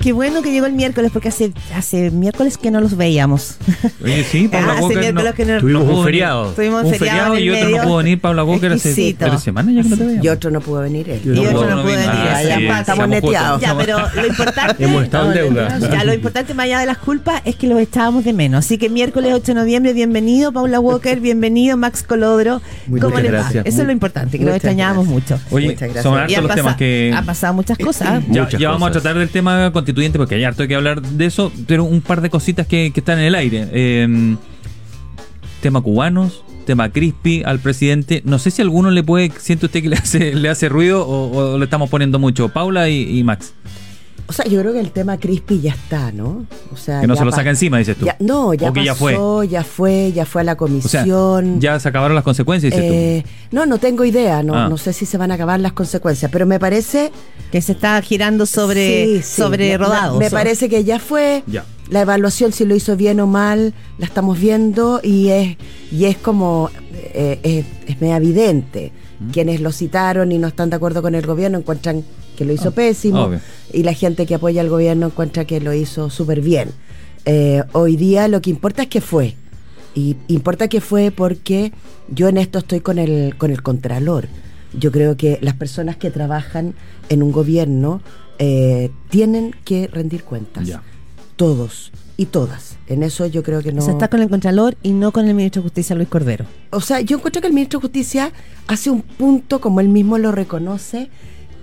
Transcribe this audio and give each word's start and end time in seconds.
qué 0.00 0.12
bueno 0.12 0.42
que 0.42 0.50
llegó 0.52 0.66
el 0.66 0.72
miércoles, 0.72 1.10
porque 1.12 1.28
hace, 1.28 1.52
hace 1.74 2.10
miércoles 2.10 2.56
que 2.58 2.70
no 2.70 2.80
los 2.80 2.96
veíamos. 2.96 3.56
Oye, 4.02 4.24
sí, 4.24 4.48
Paula 4.52 4.72
Hace 4.72 4.82
Walker. 4.82 4.98
miércoles 4.98 5.24
no- 5.30 5.34
que 5.34 5.44
no- 5.44 5.60
Tuvimos 5.60 5.84
no 5.86 5.98
un 5.98 6.04
feriado. 6.04 6.50
Tuvimos 6.52 6.84
un 6.84 6.94
feriado 6.94 7.38
y 7.38 7.50
otro 7.50 7.68
no 7.70 7.82
pudo 7.82 7.96
venir. 7.98 8.20
Paula 8.20 8.44
Walker 8.44 8.72
hace 8.72 9.14
tres 9.18 9.40
semanas 9.42 9.74
ya 9.74 9.82
que 9.82 9.88
no 9.88 9.96
te 9.96 10.04
veíamos. 10.04 10.24
Y 10.24 10.28
otro 10.28 10.50
no 10.50 10.60
pudo 10.60 10.80
venir 10.82 11.08
él. 11.10 11.20
Y 11.24 11.38
otro 11.46 11.68
no 11.68 11.76
no 11.76 11.82
pudo 11.82 11.92
venir. 11.92 12.08
Ah, 12.08 12.42
Ya, 12.42 12.58
sí, 12.58 12.66
pa- 12.66 12.80
estamos 12.80 13.08
neteados. 13.08 13.60
Ya, 13.60 13.76
pero 13.76 13.98
lo 14.14 14.26
importante. 14.26 14.84
Hemos 14.84 15.04
estado 15.04 15.32
en 15.32 15.34
deuda. 15.34 15.78
Ya, 15.78 16.04
lo 16.04 16.14
importante 16.14 16.54
más 16.54 16.64
allá 16.64 16.80
de 16.80 16.86
las 16.86 16.98
culpas 16.98 17.42
es 17.44 17.56
que 17.56 17.66
los 17.66 17.78
echábamos 17.80 18.24
de 18.24 18.32
menos. 18.32 18.64
Así 18.64 18.78
que 18.78 18.88
miércoles 18.88 19.32
8 19.34 19.44
de 19.46 19.54
noviembre, 19.54 19.92
bienvenido 19.92 20.52
Paula 20.52 20.80
Walker, 20.80 21.20
bienvenido 21.20 21.76
Max 21.76 22.02
Colodro. 22.02 22.60
Muy- 22.86 23.00
¿Cómo 23.00 23.10
muchas 23.16 23.22
le 23.24 23.30
va? 23.36 23.42
gracias. 23.42 23.66
Eso 23.66 23.80
es 23.82 23.86
lo 23.86 23.92
importante, 23.92 24.38
que 24.38 24.44
los 24.44 24.52
Muchas 24.54 24.56
extrañábamos 24.64 25.06
gracias. 25.08 25.40
mucho. 25.40 25.54
Oye, 25.54 25.66
Muchas 25.66 25.80
gracias. 25.92 26.02
son 26.04 26.14
Y 26.30 26.34
hartos 26.34 26.42
los 26.48 26.54
temas 26.56 26.76
que. 26.76 27.12
Han 27.16 27.26
pasado 27.26 27.54
muchas 27.54 27.78
cosas. 27.78 28.22
Ya, 28.28 28.42
Muchas 28.44 28.60
ya 28.60 28.70
vamos 28.70 28.88
a 28.88 28.92
tratar 28.92 29.18
del 29.18 29.28
tema 29.28 29.70
constituyente 29.88 30.18
porque 30.18 30.34
hay 30.34 30.44
harto 30.44 30.68
que 30.68 30.74
hablar 30.74 31.00
de 31.00 31.24
eso, 31.24 31.50
pero 31.66 31.84
un 31.84 32.02
par 32.02 32.20
de 32.20 32.28
cositas 32.28 32.66
que, 32.66 32.90
que 32.92 33.00
están 33.00 33.18
en 33.18 33.24
el 33.24 33.34
aire. 33.34 33.68
Eh, 33.72 34.36
tema 35.62 35.80
cubanos, 35.80 36.44
tema 36.66 36.90
crispy 36.90 37.42
al 37.42 37.58
presidente. 37.58 38.20
No 38.26 38.38
sé 38.38 38.50
si 38.50 38.60
alguno 38.60 38.90
le 38.90 39.02
puede, 39.02 39.32
siente 39.38 39.66
usted 39.66 39.82
que 39.82 39.88
le 39.88 39.96
hace, 39.96 40.34
le 40.34 40.48
hace 40.50 40.68
ruido 40.68 41.06
o, 41.06 41.54
o 41.54 41.58
le 41.58 41.64
estamos 41.64 41.88
poniendo 41.88 42.18
mucho. 42.18 42.50
Paula 42.50 42.90
y 42.90 43.22
Max. 43.24 43.54
O 44.30 44.32
sea, 44.34 44.44
yo 44.44 44.60
creo 44.60 44.74
que 44.74 44.80
el 44.80 44.90
tema 44.92 45.16
crispy 45.18 45.58
ya 45.62 45.72
está, 45.72 46.12
¿no? 46.12 46.44
O 46.70 46.76
sea, 46.76 47.00
Que 47.00 47.06
no 47.06 47.16
se 47.16 47.24
lo 47.24 47.32
saca 47.32 47.48
encima, 47.48 47.78
dices 47.78 47.96
tú. 47.96 48.04
ya- 48.04 48.16
no, 48.20 48.52
ya 48.52 48.68
O 48.68 48.72
que 48.74 48.80
pasó, 48.80 48.84
ya 48.84 48.94
fue. 48.94 49.48
ya 49.48 49.64
fue, 49.64 50.12
ya 50.12 50.26
fue 50.26 50.40
a 50.42 50.44
la 50.44 50.52
O 50.52 50.56
sea, 50.56 51.02
comisión. 51.02 51.60
ya 51.62 51.80
se 51.80 51.88
acabaron 51.88 52.14
las 52.14 52.24
consecuencias, 52.24 52.72
dices 52.74 52.90
Eh, 52.92 53.24
no, 53.52 53.64
no 53.64 53.78
tengo 53.78 54.04
idea, 54.04 54.42
no, 54.42 54.54
Ah. 54.54 54.68
no 54.68 54.76
sé 54.76 54.92
si 54.92 55.06
se 55.06 55.16
van 55.16 55.30
a 55.30 55.34
acabar 55.34 55.58
las 55.60 55.72
consecuencias, 55.72 56.30
pero 56.30 56.44
me 56.46 56.58
parece 56.60 57.10
Que 57.50 57.62
se 57.62 57.72
está 57.72 58.00
girando 58.02 58.44
sobre, 58.44 59.06
Sí, 59.06 59.22
sí, 59.22 59.40
sobre 59.40 59.70
me- 59.70 59.78
rodados. 59.78 60.18
Me, 60.18 60.30
parece 60.30 60.68
que 60.68 60.84
ya 60.84 60.98
fue. 60.98 61.42
Ya. 61.46 61.64
La 61.88 62.02
evaluación, 62.02 62.52
si 62.52 62.66
lo 62.66 62.74
hizo 62.76 62.94
bien 62.94 63.20
o 63.20 63.26
mal, 63.26 63.72
la 63.96 64.04
estamos 64.04 64.38
viendo 64.38 65.00
y 65.02 65.28
es, 65.30 65.56
y 65.90 66.04
es 66.04 66.18
como. 66.18 66.68
eh, 66.92 67.40
es, 67.42 67.64
es 67.90 68.00
medio 68.02 68.16
evidente. 68.16 68.92
Mm. 69.20 69.30
Quienes 69.30 69.60
lo 69.62 69.72
citaron 69.72 70.30
y 70.30 70.36
no 70.36 70.48
están 70.48 70.68
de 70.68 70.76
acuerdo 70.76 71.00
con 71.00 71.14
el 71.14 71.24
gobierno 71.24 71.56
encuentran 71.56 72.04
que 72.38 72.44
lo 72.44 72.52
hizo 72.52 72.68
Ah, 72.68 72.72
pésimo. 72.72 73.24
obvio. 73.24 73.40
Y 73.72 73.82
la 73.82 73.92
gente 73.92 74.24
que 74.24 74.34
apoya 74.36 74.60
al 74.62 74.68
gobierno 74.70 75.06
encuentra 75.06 75.44
que 75.44 75.60
lo 75.60 75.74
hizo 75.74 76.08
súper 76.08 76.40
bien. 76.40 76.70
Eh, 77.24 77.62
hoy 77.72 77.96
día 77.96 78.28
lo 78.28 78.40
que 78.40 78.50
importa 78.50 78.82
es 78.82 78.88
que 78.88 79.00
fue. 79.00 79.34
Y 79.94 80.16
importa 80.28 80.68
que 80.68 80.80
fue 80.80 81.10
porque 81.10 81.72
yo 82.08 82.28
en 82.28 82.38
esto 82.38 82.58
estoy 82.60 82.80
con 82.80 82.98
el, 82.98 83.34
con 83.36 83.50
el 83.50 83.62
contralor. 83.62 84.28
Yo 84.78 84.92
creo 84.92 85.16
que 85.16 85.38
las 85.42 85.54
personas 85.54 85.96
que 85.96 86.10
trabajan 86.10 86.74
en 87.08 87.22
un 87.22 87.32
gobierno 87.32 88.00
eh, 88.38 88.90
tienen 89.10 89.54
que 89.64 89.88
rendir 89.88 90.22
cuentas. 90.22 90.68
Todos 91.36 91.90
y 92.16 92.26
todas. 92.26 92.76
En 92.88 93.02
eso 93.02 93.26
yo 93.26 93.42
creo 93.42 93.62
que 93.62 93.72
no. 93.72 93.80
O 93.80 93.84
sea, 93.84 93.92
está 93.94 94.08
con 94.08 94.20
el 94.20 94.28
Contralor 94.28 94.76
y 94.82 94.92
no 94.92 95.12
con 95.12 95.26
el 95.28 95.34
Ministro 95.34 95.62
de 95.62 95.66
Justicia, 95.68 95.94
Luis 95.96 96.08
Cordero. 96.08 96.46
O 96.70 96.80
sea, 96.80 97.00
yo 97.00 97.16
encuentro 97.18 97.40
que 97.40 97.48
el 97.48 97.52
ministro 97.54 97.78
de 97.78 97.82
Justicia 97.82 98.32
hace 98.66 98.90
un 98.90 99.02
punto, 99.02 99.60
como 99.60 99.80
él 99.80 99.88
mismo 99.88 100.18
lo 100.18 100.32
reconoce, 100.32 101.10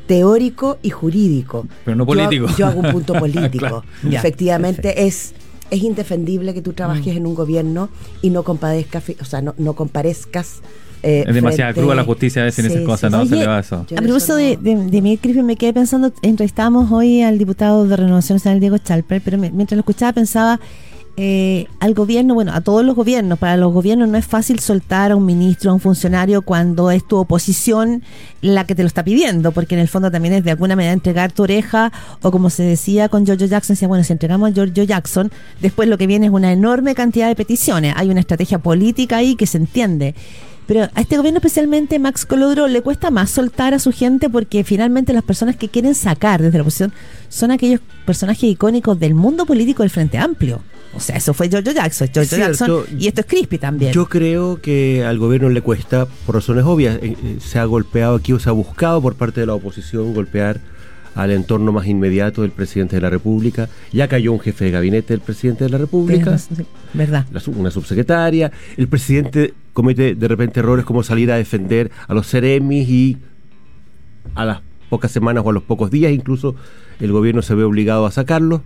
teórico 0.07 0.77
y 0.81 0.89
jurídico. 0.89 1.65
Pero 1.83 1.95
no 1.97 2.03
Yo 2.03 2.07
político. 2.07 2.47
Yo 2.57 2.67
hago, 2.67 2.79
un 2.81 2.91
punto 2.91 3.13
político. 3.19 3.57
Claro. 3.59 3.83
Ya, 4.09 4.19
Efectivamente, 4.19 5.05
es, 5.07 5.33
es 5.71 5.83
indefendible 5.83 6.53
que 6.53 6.61
tú 6.61 6.73
trabajes 6.73 7.13
Mm. 7.13 7.17
en 7.17 7.25
un 7.27 7.35
gobierno 7.35 7.89
y 8.21 8.29
no 8.29 8.43
compadezcas, 8.43 9.03
fi- 9.03 9.17
o 9.21 9.25
sea, 9.25 9.41
no, 9.41 9.55
no 9.57 9.73
comparezcas. 9.73 10.61
eh, 11.03 11.23
Es 11.27 11.35
demasiada 11.35 11.71
frente- 11.71 11.81
cruda 11.81 11.95
la 11.95 12.03
justicia 12.03 12.41
a 12.41 12.45
veces 12.45 12.65
en 12.65 12.71
esas 12.71 12.83
cosas, 12.85 13.11
¿no? 13.11 13.21
sí. 13.23 13.29
Se 13.29 13.35
le 13.35 13.41
Oye, 13.41 13.47
va 13.47 13.59
eso. 13.59 13.85
Yo 13.89 13.97
A 13.97 14.01
propósito 14.01 14.35
de, 14.37 14.55
no- 14.57 14.61
de, 14.63 14.75
de 14.91 15.01
Miguel 15.01 15.19
Crispin, 15.19 15.45
me 15.45 15.55
quedé 15.55 15.73
pensando, 15.73 16.11
entrevistamos 16.23 16.91
hoy 16.91 17.21
al 17.21 17.37
diputado 17.37 17.85
de 17.87 17.95
Renovación 17.95 18.37
Nacional, 18.37 18.59
Diego 18.59 18.77
Chalper, 18.79 19.21
pero 19.23 19.37
me- 19.37 19.51
mientras 19.51 19.75
lo 19.75 19.81
escuchaba 19.81 20.13
pensaba 20.13 20.59
eh, 21.17 21.67
al 21.79 21.93
gobierno, 21.93 22.33
bueno, 22.33 22.51
a 22.53 22.59
todos 22.59 22.83
los 22.83 22.93
gobiernos, 22.93 23.39
para 23.39 23.55
los 23.55 23.71
gobiernos 23.71 24.09
no 24.09 24.17
es 24.17 24.25
fácil 24.25 24.59
soltar 24.59 25.13
a 25.13 25.15
un 25.15 25.25
ministro, 25.25 25.71
a 25.71 25.73
un 25.73 25.79
funcionario 25.79 26.41
cuando 26.41 26.91
es 26.91 27.07
tu 27.07 27.15
oposición 27.15 28.03
la 28.41 28.65
que 28.65 28.75
te 28.75 28.83
lo 28.83 28.87
está 28.87 29.03
pidiendo, 29.03 29.53
porque 29.53 29.75
en 29.75 29.81
el 29.81 29.87
fondo 29.87 30.11
también 30.11 30.33
es 30.33 30.43
de 30.43 30.51
alguna 30.51 30.75
manera 30.75 30.91
entregar 30.91 31.31
tu 31.31 31.43
oreja, 31.43 31.93
o 32.21 32.31
como 32.31 32.49
se 32.49 32.63
decía 32.63 33.07
con 33.07 33.25
Giorgio 33.25 33.47
Jackson, 33.47 33.75
decía, 33.75 33.87
bueno, 33.87 34.03
si 34.03 34.11
entregamos 34.11 34.49
a 34.49 34.53
Giorgio 34.53 34.83
Jackson, 34.83 35.31
después 35.61 35.87
lo 35.87 35.97
que 35.97 36.05
viene 36.05 36.25
es 36.25 36.33
una 36.33 36.51
enorme 36.51 36.95
cantidad 36.95 37.29
de 37.29 37.35
peticiones, 37.35 37.93
hay 37.95 38.09
una 38.09 38.19
estrategia 38.19 38.59
política 38.59 39.17
ahí 39.17 39.37
que 39.37 39.47
se 39.47 39.57
entiende. 39.57 40.15
Pero 40.67 40.89
a 40.95 40.99
este 40.99 41.15
gobierno, 41.15 41.37
especialmente 41.37 41.99
Max 41.99 42.25
Colodro, 42.25 42.67
le 42.67 42.81
cuesta 42.81 43.09
más 43.11 43.29
soltar 43.29 43.73
a 43.73 43.79
su 43.79 43.91
gente 43.91 44.29
porque 44.29 44.63
finalmente 44.63 45.13
las 45.13 45.23
personas 45.23 45.55
que 45.55 45.69
quieren 45.69 45.93
sacar 45.95 46.41
desde 46.41 46.57
la 46.57 46.63
oposición 46.63 46.91
son 47.29 47.51
aquellos 47.51 47.81
personajes 48.05 48.43
icónicos 48.43 48.99
del 48.99 49.13
mundo 49.13 49.45
político 49.45 49.83
del 49.83 49.91
Frente 49.91 50.17
Amplio. 50.17 50.61
O 50.95 50.99
sea, 50.99 51.17
eso 51.17 51.33
fue 51.33 51.49
George 51.49 51.73
Jackson, 51.73 52.07
Cierto. 52.11 52.37
Jackson 52.37 52.83
y 52.97 53.07
esto 53.07 53.21
es 53.21 53.27
Crispy 53.27 53.57
también. 53.57 53.91
Yo 53.91 54.07
creo 54.07 54.61
que 54.61 55.03
al 55.03 55.17
gobierno 55.19 55.49
le 55.49 55.61
cuesta, 55.61 56.05
por 56.25 56.35
razones 56.35 56.63
obvias, 56.63 56.95
eh, 57.01 57.15
eh, 57.21 57.37
se 57.41 57.59
ha 57.59 57.65
golpeado 57.65 58.15
aquí 58.15 58.31
o 58.33 58.39
se 58.39 58.49
ha 58.49 58.53
buscado 58.53 59.01
por 59.01 59.15
parte 59.15 59.41
de 59.41 59.45
la 59.45 59.53
oposición 59.53 60.13
golpear 60.13 60.61
al 61.15 61.31
entorno 61.31 61.71
más 61.71 61.87
inmediato 61.87 62.41
del 62.41 62.51
presidente 62.51 62.95
de 62.97 63.01
la 63.01 63.09
República. 63.09 63.69
Ya 63.91 64.07
cayó 64.07 64.31
un 64.33 64.39
jefe 64.39 64.65
de 64.65 64.71
gabinete 64.71 65.13
del 65.13 65.21
presidente 65.21 65.63
de 65.63 65.69
la 65.69 65.77
República, 65.77 66.37
Sí, 66.37 66.53
¿Verdad? 66.93 67.25
una 67.47 67.71
subsecretaria. 67.71 68.51
El 68.77 68.87
presidente 68.87 69.53
comete 69.73 70.15
de 70.15 70.27
repente 70.27 70.59
errores 70.59 70.85
como 70.85 71.03
salir 71.03 71.31
a 71.31 71.37
defender 71.37 71.91
a 72.07 72.13
los 72.13 72.27
seremis 72.27 72.87
y 72.89 73.17
a 74.35 74.45
las 74.45 74.61
pocas 74.89 75.11
semanas 75.11 75.43
o 75.45 75.49
a 75.49 75.53
los 75.53 75.63
pocos 75.63 75.89
días 75.89 76.11
incluso 76.11 76.55
el 76.99 77.11
gobierno 77.11 77.41
se 77.41 77.55
ve 77.55 77.63
obligado 77.63 78.05
a 78.05 78.11
sacarlos. 78.11 78.61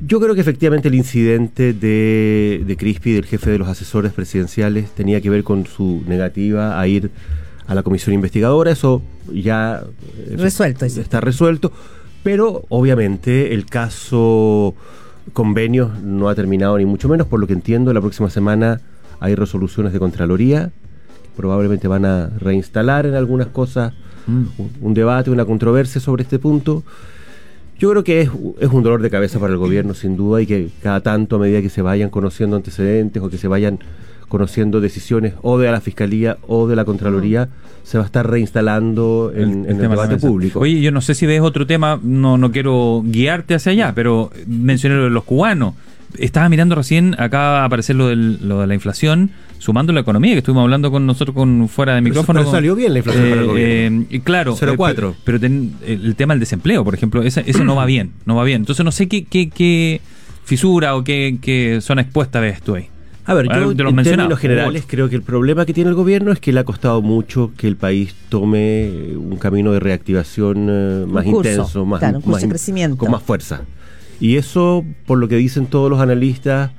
Yo 0.00 0.20
creo 0.20 0.34
que 0.34 0.40
efectivamente 0.40 0.88
el 0.88 0.94
incidente 0.94 1.72
de, 1.72 2.62
de 2.66 2.76
Crispi, 2.76 3.12
del 3.12 3.24
jefe 3.24 3.50
de 3.50 3.58
los 3.58 3.68
asesores 3.68 4.12
presidenciales, 4.12 4.90
tenía 4.90 5.20
que 5.20 5.30
ver 5.30 5.42
con 5.42 5.66
su 5.66 6.02
negativa 6.06 6.78
a 6.78 6.86
ir 6.86 7.10
a 7.66 7.74
la 7.74 7.82
comisión 7.82 8.14
investigadora. 8.14 8.70
Eso 8.70 9.02
ya 9.32 9.82
eh, 10.28 10.36
Resuelto, 10.36 10.84
está 10.84 11.20
resuelto. 11.20 11.72
Pero 12.22 12.64
obviamente 12.68 13.54
el 13.54 13.66
caso 13.66 14.74
convenios 15.32 16.00
no 16.02 16.28
ha 16.28 16.34
terminado 16.34 16.76
ni 16.78 16.84
mucho 16.84 17.08
menos. 17.08 17.26
Por 17.26 17.40
lo 17.40 17.46
que 17.46 17.52
entiendo, 17.54 17.92
la 17.92 18.00
próxima 18.00 18.30
semana 18.30 18.80
hay 19.20 19.34
resoluciones 19.34 19.92
de 19.92 19.98
Contraloría. 19.98 20.70
que 21.22 21.36
Probablemente 21.36 21.88
van 21.88 22.04
a 22.04 22.28
reinstalar 22.38 23.06
en 23.06 23.14
algunas 23.14 23.48
cosas 23.48 23.92
Mm. 24.26 24.46
un, 24.58 24.70
un 24.80 24.94
debate, 24.94 25.30
una 25.30 25.44
controversia 25.44 26.00
sobre 26.00 26.24
este 26.24 26.38
punto. 26.38 26.82
Yo 27.78 27.90
creo 27.90 28.04
que 28.04 28.22
es, 28.22 28.30
es 28.60 28.70
un 28.70 28.82
dolor 28.82 29.02
de 29.02 29.10
cabeza 29.10 29.38
para 29.38 29.52
el 29.52 29.58
gobierno, 29.58 29.92
sin 29.94 30.16
duda, 30.16 30.40
y 30.40 30.46
que 30.46 30.68
cada 30.82 31.00
tanto, 31.00 31.36
a 31.36 31.38
medida 31.40 31.60
que 31.60 31.68
se 31.68 31.82
vayan 31.82 32.08
conociendo 32.10 32.56
antecedentes 32.56 33.22
o 33.22 33.28
que 33.28 33.36
se 33.38 33.48
vayan 33.48 33.78
conociendo 34.28 34.80
decisiones 34.80 35.34
o 35.42 35.58
de 35.58 35.70
la 35.70 35.80
Fiscalía 35.80 36.38
o 36.48 36.66
de 36.66 36.74
la 36.74 36.84
Contraloría, 36.84 37.48
se 37.84 37.98
va 37.98 38.04
a 38.04 38.06
estar 38.06 38.28
reinstalando 38.28 39.30
en, 39.34 39.64
en 39.66 39.70
el, 39.70 39.78
debate 39.78 40.16
público. 40.16 40.58
Oye, 40.60 40.80
yo 40.80 40.90
no 40.90 41.00
sé 41.00 41.14
si 41.14 41.26
ves 41.26 41.40
otro 41.42 41.66
tema, 41.66 42.00
no, 42.02 42.36
no 42.38 42.50
quiero 42.50 43.02
guiarte 43.04 43.54
hacia 43.54 43.72
allá, 43.72 43.92
pero 43.94 44.30
mencioné 44.46 44.96
lo 44.96 45.04
de 45.04 45.10
los 45.10 45.24
cubanos. 45.24 45.74
Estaba 46.18 46.48
mirando 46.48 46.74
recién, 46.74 47.14
acá 47.20 47.64
aparecer 47.64 47.94
lo, 47.94 48.08
del- 48.08 48.38
lo 48.48 48.60
de 48.62 48.66
la 48.66 48.74
inflación, 48.74 49.30
sumando 49.58 49.92
la 49.92 50.00
economía, 50.00 50.32
que 50.32 50.38
estuvimos 50.38 50.62
hablando 50.62 50.90
con 50.90 51.06
nosotros 51.06 51.34
con 51.34 51.68
fuera 51.68 51.94
de 51.94 52.00
Pero- 52.02 52.10
micrófono. 52.10 52.40
pero 52.40 52.50
salió 52.50 52.74
bien 52.74 52.92
la 52.92 52.98
inflación 53.00 53.28
para 53.28 53.40
el 53.40 53.46
gobierno. 53.46 54.02
eh, 54.02 54.06
y 54.10 54.20
claro, 54.20 54.54
0,4. 54.56 54.90
eh, 54.90 54.94
pero, 54.94 55.14
pero 55.24 55.40
ten- 55.40 55.72
el 55.86 56.14
tema 56.16 56.34
del 56.34 56.40
desempleo, 56.40 56.84
por 56.84 56.94
ejemplo, 56.94 57.22
eso 57.22 57.42
no 57.64 57.74
va 57.76 57.84
bien, 57.86 58.12
no 58.24 58.36
va 58.36 58.44
bien. 58.44 58.62
Entonces 58.62 58.84
no 58.84 58.92
sé 58.92 59.08
qué, 59.08 59.24
qué, 59.24 59.48
qué 59.50 60.00
fisura 60.44 60.94
o 60.96 61.02
qué, 61.04 61.38
qué 61.40 61.78
zona 61.80 62.02
expuesta 62.02 62.40
ves 62.40 62.60
tú 62.62 62.74
ahí. 62.76 62.88
A 63.28 63.34
ver, 63.34 63.46
yo 63.52 63.74
de 63.74 63.82
los 63.82 63.92
en 63.92 64.04
términos 64.04 64.38
generales 64.38 64.84
creo 64.86 65.08
que 65.08 65.16
el 65.16 65.22
problema 65.22 65.66
que 65.66 65.74
tiene 65.74 65.90
el 65.90 65.96
gobierno 65.96 66.30
es 66.30 66.38
que 66.38 66.52
le 66.52 66.60
ha 66.60 66.64
costado 66.64 67.02
mucho 67.02 67.50
que 67.56 67.66
el 67.66 67.74
país 67.74 68.14
tome 68.28 68.84
eh, 68.86 69.16
un 69.16 69.36
camino 69.38 69.72
de 69.72 69.80
reactivación 69.80 70.68
eh, 70.70 71.06
más 71.08 71.24
curso, 71.24 71.50
intenso, 71.50 71.84
más, 71.84 71.98
claro, 71.98 72.18
un 72.18 72.22
curso 72.22 72.30
más 72.34 72.40
de 72.42 72.46
in- 72.46 72.50
crecimiento. 72.50 72.96
con 72.96 73.10
más 73.10 73.22
fuerza. 73.24 73.62
Y 74.20 74.36
eso, 74.36 74.84
por 75.06 75.18
lo 75.18 75.26
que 75.26 75.34
dicen 75.36 75.66
todos 75.66 75.90
los 75.90 75.98
analistas, 76.00 76.70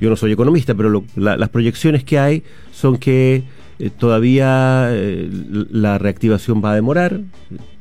yo 0.00 0.10
no 0.10 0.16
soy 0.16 0.32
economista, 0.32 0.74
pero 0.74 0.88
lo- 0.90 1.04
la- 1.16 1.36
las 1.36 1.48
proyecciones 1.48 2.04
que 2.04 2.18
hay 2.18 2.42
son 2.72 2.96
que 2.98 3.42
eh, 3.78 3.90
todavía 3.90 4.88
eh, 4.90 5.28
la 5.70 5.98
reactivación 5.98 6.62
va 6.64 6.72
a 6.72 6.74
demorar, 6.74 7.20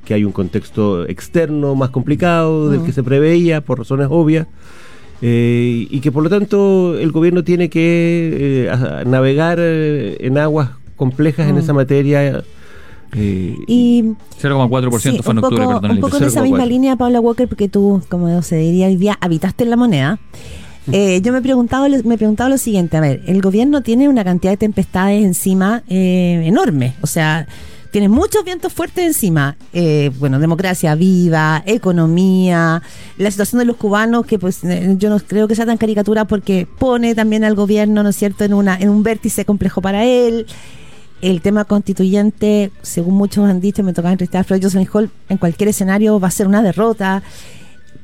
que 0.04 0.14
hay 0.14 0.24
un 0.26 0.32
contexto 0.34 1.08
externo 1.08 1.74
más 1.76 1.90
complicado 1.90 2.70
del 2.70 2.82
Mm. 2.82 2.86
que 2.86 2.92
se 2.92 3.02
preveía 3.04 3.62
por 3.62 3.80
razones 3.80 4.08
obvias. 4.10 4.48
Eh, 5.22 5.88
y 5.90 6.00
que 6.02 6.12
por 6.12 6.24
lo 6.24 6.30
tanto 6.30 6.98
el 7.00 7.12
gobierno 7.14 7.44
tiene 7.46 7.70
que 7.70 8.66
eh, 8.66 8.70
a- 8.70 9.04
navegar 9.06 9.58
en 9.60 10.38
aguas 10.38 10.72
complejas 10.98 11.48
en 11.48 11.56
Mm. 11.56 11.60
esa 11.60 11.74
materia. 11.74 12.44
eh, 13.18 13.56
Y 13.68 14.04
0,4% 14.38 15.00
Sí, 15.00 15.24
fue 15.24 15.32
en 15.32 15.38
un 15.38 15.44
octubre, 15.46 15.64
poco, 15.66 15.80
perdón. 15.82 15.96
un 15.98 16.02
poco 16.02 16.18
en 16.18 16.24
esa 16.24 16.42
0,4. 16.42 16.44
misma 16.52 16.66
línea, 16.66 16.96
Paula 16.98 17.22
Walker, 17.22 17.48
porque 17.48 17.70
tú, 17.70 18.02
como 18.10 18.42
se 18.42 18.58
diría 18.58 18.88
hoy 18.88 18.98
día, 18.98 19.18
habitaste 19.22 19.64
en 19.64 19.70
la 19.70 19.78
moneda. 19.78 20.20
Eh, 20.92 21.22
yo 21.22 21.32
me 21.32 21.40
he, 21.40 21.42
preguntado, 21.42 21.88
me 21.90 22.16
he 22.16 22.18
preguntado 22.18 22.50
lo 22.50 22.58
siguiente, 22.58 22.98
a 22.98 23.02
ver, 23.02 23.24
el 23.26 23.42
gobierno 23.42 23.82
tiene 23.82 24.08
una 24.08 24.24
cantidad 24.24 24.54
de 24.54 24.58
tempestades 24.58 25.24
encima 25.24 25.84
eh, 25.90 26.44
enorme, 26.46 26.94
o 27.02 27.08
sea, 27.08 27.48
tiene 27.96 28.10
muchos 28.10 28.44
vientos 28.44 28.74
fuertes 28.74 29.06
encima. 29.06 29.56
Eh, 29.72 30.12
bueno, 30.20 30.38
democracia 30.38 30.96
viva, 30.96 31.64
economía, 31.66 32.82
la 33.18 33.32
situación 33.32 33.60
de 33.60 33.64
los 33.64 33.78
cubanos, 33.78 34.26
que 34.26 34.38
pues 34.38 34.66
eh, 34.66 34.96
yo 34.98 35.10
no 35.10 35.18
creo 35.22 35.48
que 35.48 35.56
sea 35.56 35.66
tan 35.66 35.78
caricatura 35.78 36.26
porque 36.26 36.68
pone 36.78 37.16
también 37.16 37.46
al 37.46 37.56
gobierno, 37.56 38.04
¿no 38.04 38.10
es 38.10 38.18
cierto?, 38.18 38.44
en, 38.44 38.54
una, 38.54 38.78
en 38.78 38.90
un 38.90 39.02
vértice 39.02 39.46
complejo 39.46 39.82
para 39.82 40.04
él. 40.04 40.46
El 41.22 41.40
tema 41.40 41.64
constituyente, 41.64 42.70
según 42.82 43.14
muchos 43.14 43.50
han 43.50 43.62
dicho, 43.62 43.82
me 43.82 43.94
tocaba 43.94 44.12
entrevistar 44.12 44.42
a 44.42 44.44
Floyd 44.44 44.62
Johnson 44.62 44.86
Hall, 44.92 45.10
en 45.30 45.38
cualquier 45.38 45.70
escenario 45.70 46.20
va 46.20 46.28
a 46.28 46.32
ser 46.32 46.48
una 46.48 46.62
derrota. 46.62 47.24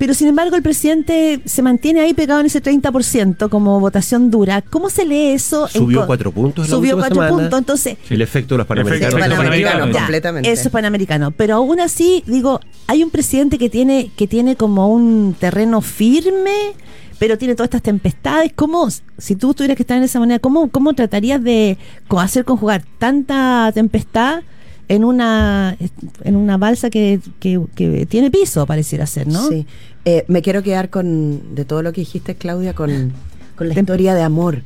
Pero 0.01 0.15
sin 0.15 0.29
embargo, 0.29 0.55
el 0.55 0.63
presidente 0.63 1.41
se 1.45 1.61
mantiene 1.61 1.99
ahí 2.01 2.15
pegado 2.15 2.39
en 2.39 2.47
ese 2.47 2.59
30% 2.59 3.49
como 3.49 3.79
votación 3.79 4.31
dura. 4.31 4.63
¿Cómo 4.63 4.89
se 4.89 5.05
lee 5.05 5.33
eso? 5.33 5.67
Subió 5.67 6.07
cuatro 6.07 6.31
puntos 6.31 6.65
en 6.65 6.71
Subió 6.71 6.97
cuatro 6.97 7.13
semana. 7.13 7.29
puntos. 7.29 7.59
Entonces, 7.59 7.97
El 8.09 8.23
efecto 8.23 8.55
de 8.55 8.57
los 8.57 8.65
panamericanos. 8.65 9.13
Efecto 9.13 9.35
panamericano. 9.37 9.85
ya, 9.91 9.99
completamente. 9.99 10.51
Eso 10.51 10.63
es 10.63 10.71
panamericano. 10.71 11.29
Pero 11.29 11.53
aún 11.57 11.79
así, 11.79 12.23
digo, 12.25 12.59
hay 12.87 13.03
un 13.03 13.11
presidente 13.11 13.59
que 13.59 13.69
tiene, 13.69 14.09
que 14.15 14.25
tiene 14.25 14.55
como 14.55 14.91
un 14.91 15.35
terreno 15.39 15.81
firme, 15.81 16.73
pero 17.19 17.37
tiene 17.37 17.53
todas 17.53 17.67
estas 17.67 17.83
tempestades. 17.83 18.53
¿Cómo, 18.55 18.89
si 19.19 19.35
tú 19.35 19.53
tuvieras 19.53 19.77
que 19.77 19.83
estar 19.83 19.97
en 19.97 20.03
esa 20.03 20.19
manera, 20.19 20.39
cómo, 20.39 20.71
cómo 20.71 20.95
tratarías 20.95 21.43
de 21.43 21.77
hacer 22.17 22.43
conjugar 22.43 22.81
tanta 22.97 23.69
tempestad 23.71 24.41
en 24.87 25.03
una 25.03 25.77
en 26.23 26.35
una 26.35 26.57
balsa 26.57 26.89
que, 26.89 27.19
que, 27.39 27.61
que 27.75 28.05
tiene 28.05 28.29
piso, 28.31 28.65
pareciera 28.65 29.05
ser, 29.05 29.27
¿no? 29.27 29.47
Sí. 29.47 29.65
Eh, 30.05 30.25
me 30.27 30.41
quiero 30.41 30.63
quedar 30.63 30.89
con, 30.89 31.55
de 31.55 31.63
todo 31.65 31.81
lo 31.83 31.93
que 31.93 32.01
dijiste, 32.01 32.35
Claudia, 32.35 32.73
con, 32.73 33.13
con 33.55 33.67
la 33.69 33.79
historia 33.79 34.13
de 34.15 34.23
amor 34.23 34.63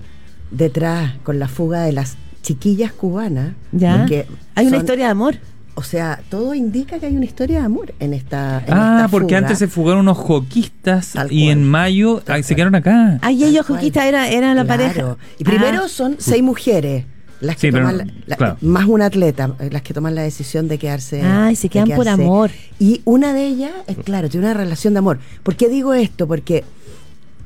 detrás, 0.52 1.14
con 1.24 1.40
la 1.40 1.48
fuga 1.48 1.82
de 1.84 1.92
las 1.92 2.16
chiquillas 2.42 2.92
cubanas. 2.94 3.54
¿Ya? 3.72 3.98
porque 4.00 4.28
Hay 4.56 4.68
una 4.68 4.78
son- 4.78 4.86
historia 4.86 5.06
de 5.06 5.12
amor. 5.12 5.36
O 5.78 5.84
sea, 5.84 6.22
todo 6.30 6.54
indica 6.56 7.00
que 7.00 7.08
hay 7.08 7.18
una 7.18 7.26
historia 7.26 7.60
de 7.60 7.66
amor 7.66 7.94
en 8.00 8.14
esta. 8.14 8.64
en 8.66 8.74
Ah, 8.74 8.96
esta 9.00 9.08
porque 9.10 9.36
fuga. 9.36 9.40
antes 9.40 9.60
se 9.60 9.68
fugaron 9.68 10.00
unos 10.02 10.18
joquistas 10.18 11.16
y 11.30 11.50
en 11.50 11.68
mayo 11.68 12.24
ay, 12.28 12.44
se 12.44 12.56
quedaron 12.56 12.76
acá. 12.76 13.18
Tal 13.22 13.34
ellos 13.34 13.66
cual. 13.66 13.80
Joquita 13.80 14.08
era, 14.08 14.30
era 14.30 14.54
la 14.54 14.64
Claro. 14.64 14.68
pareja. 14.68 15.18
Y 15.38 15.44
primero 15.44 15.82
Ah. 15.84 15.90
son 15.90 16.16
seis 16.18 16.42
mujeres. 16.42 17.04
Las 17.42 17.56
que 17.58 17.68
Sí, 17.68 17.72
toman 17.76 17.98
la- 17.98 18.08
la- 18.28 18.36
claro. 18.38 18.58
más 18.62 18.86
un 18.86 19.02
atleta, 19.02 19.56
eh, 19.60 19.70
las 19.72 19.82
que 19.82 19.94
toman 19.94 20.16
la 20.16 20.22
decisión 20.22 20.68
de 20.68 20.78
quedarse. 20.78 21.22
Ah, 21.22 21.52
y 21.52 21.56
se 21.56 21.68
quedan 21.70 21.90
por 21.90 22.08
amor. 22.08 22.50
Y 22.80 23.02
una 23.06 23.34
de 23.34 23.46
ellas, 23.46 23.72
es 23.88 23.98
claro, 23.98 24.30
tiene 24.30 24.46
una 24.46 24.54
relación 24.54 24.94
de 24.94 25.00
amor. 25.00 25.20
¿Por 25.44 25.56
qué 25.56 25.68
digo 25.70 25.94
esto? 25.94 26.28
Porque 26.28 26.64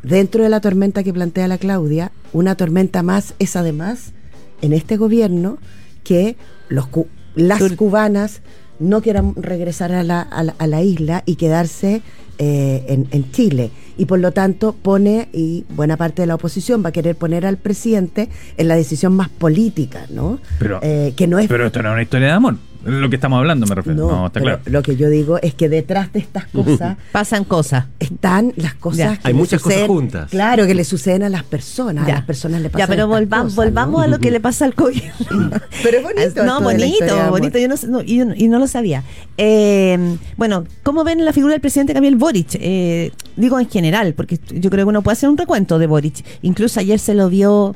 dentro 0.03 0.43
de 0.43 0.49
la 0.49 0.61
tormenta 0.61 1.03
que 1.03 1.11
plantea 1.13 1.47
la 1.47 1.57
Claudia, 1.57 2.11
una 2.33 2.55
tormenta 2.55 3.03
más 3.03 3.33
es 3.39 3.55
además 3.55 4.13
en 4.61 4.73
este 4.73 4.95
gobierno 4.97 5.57
que 6.03 6.35
los 6.69 6.87
cu- 6.87 7.07
las 7.35 7.61
cubanas 7.73 8.41
no 8.79 9.01
quieran 9.01 9.33
regresar 9.35 9.91
a 9.91 10.03
la, 10.03 10.21
a 10.21 10.43
la, 10.43 10.55
a 10.57 10.67
la 10.67 10.81
isla 10.81 11.23
y 11.25 11.35
quedarse 11.35 12.01
eh, 12.37 12.85
en, 12.87 13.07
en 13.11 13.31
Chile. 13.31 13.71
Y 13.97 14.05
por 14.05 14.19
lo 14.19 14.31
tanto 14.31 14.73
pone, 14.73 15.27
y 15.33 15.65
buena 15.69 15.97
parte 15.97 16.21
de 16.21 16.27
la 16.27 16.35
oposición 16.35 16.83
va 16.83 16.89
a 16.89 16.91
querer 16.93 17.15
poner 17.17 17.45
al 17.45 17.57
presidente 17.57 18.29
en 18.57 18.67
la 18.69 18.75
decisión 18.75 19.13
más 19.13 19.27
política, 19.29 20.05
¿no? 20.09 20.39
Pero- 20.57 20.79
Eh, 20.81 21.13
que 21.17 21.27
no 21.27 21.37
es 21.39 21.47
Pero 21.49 21.65
esto 21.67 21.81
no 21.83 21.89
es 21.89 21.93
una 21.93 22.01
historia 22.03 22.27
de 22.27 22.33
amor. 22.33 22.55
Lo 22.85 23.09
que 23.09 23.15
estamos 23.17 23.37
hablando, 23.39 23.65
me 23.67 23.75
refiero. 23.75 23.97
no, 24.07 24.11
No, 24.11 24.27
está 24.27 24.39
claro. 24.39 24.59
lo 24.65 24.81
que 24.81 24.95
yo 24.95 25.09
digo 25.09 25.37
es 25.41 25.53
que 25.53 25.67
detrás 25.67 26.13
de 26.13 26.19
estas 26.19 26.45
cosas 26.47 26.97
Pasan 27.11 27.43
cosas. 27.43 27.85
están 27.99 28.53
las 28.55 28.73
cosas 28.75 28.97
Ya. 28.97 29.17
que 29.17 29.27
Hay 29.27 29.33
muchas 29.33 29.61
cosas 29.61 29.85
juntas. 29.85 30.29
Claro, 30.31 30.65
que 30.65 30.73
le 30.73 30.83
suceden 30.85 31.23
a 31.23 31.29
las 31.29 31.43
personas. 31.43 32.07
Ya. 32.07 32.13
A 32.13 32.15
las 32.17 32.25
personas 32.25 32.61
le 32.61 32.69
pasan 32.69 32.79
Ya, 32.79 32.87
pero 32.87 33.03
estas 33.03 33.19
volvamos, 33.19 33.43
cosas, 33.53 33.55
volvamos 33.55 33.97
¿no? 33.99 34.03
a 34.03 34.07
lo 34.07 34.19
que 34.19 34.31
le 34.31 34.39
pasa 34.39 34.63
al 34.65 34.73
gobierno. 34.73 35.11
Pero 35.83 35.97
es 35.97 36.03
bonito 36.03 36.21
esto 36.21 36.43
No, 36.45 36.61
bonito, 36.61 37.29
bonito. 37.29 37.57
Yo 37.59 37.67
no, 37.67 37.77
sé- 37.77 37.87
no, 37.87 38.01
y, 38.01 38.17
yo 38.17 38.25
no- 38.25 38.33
y 38.35 38.47
no 38.47 38.59
lo 38.59 38.67
sabía. 38.67 39.03
Eh, 39.37 40.17
bueno, 40.37 40.63
¿cómo 40.83 41.03
ven 41.03 41.23
la 41.25 41.33
figura 41.33 41.53
del 41.53 41.61
presidente 41.61 41.93
Gabriel 41.93 42.15
Boric? 42.15 42.47
Eh, 42.55 43.11
digo 43.35 43.59
en 43.59 43.69
general, 43.69 44.13
porque 44.13 44.39
yo 44.51 44.69
creo 44.69 44.85
que 44.85 44.89
uno 44.89 45.01
puede 45.01 45.13
hacer 45.13 45.29
un 45.29 45.37
recuento 45.37 45.79
de 45.79 45.87
Boric. 45.87 46.23
Incluso 46.41 46.79
ayer 46.79 46.99
se 46.99 47.13
lo 47.13 47.29
vio. 47.29 47.75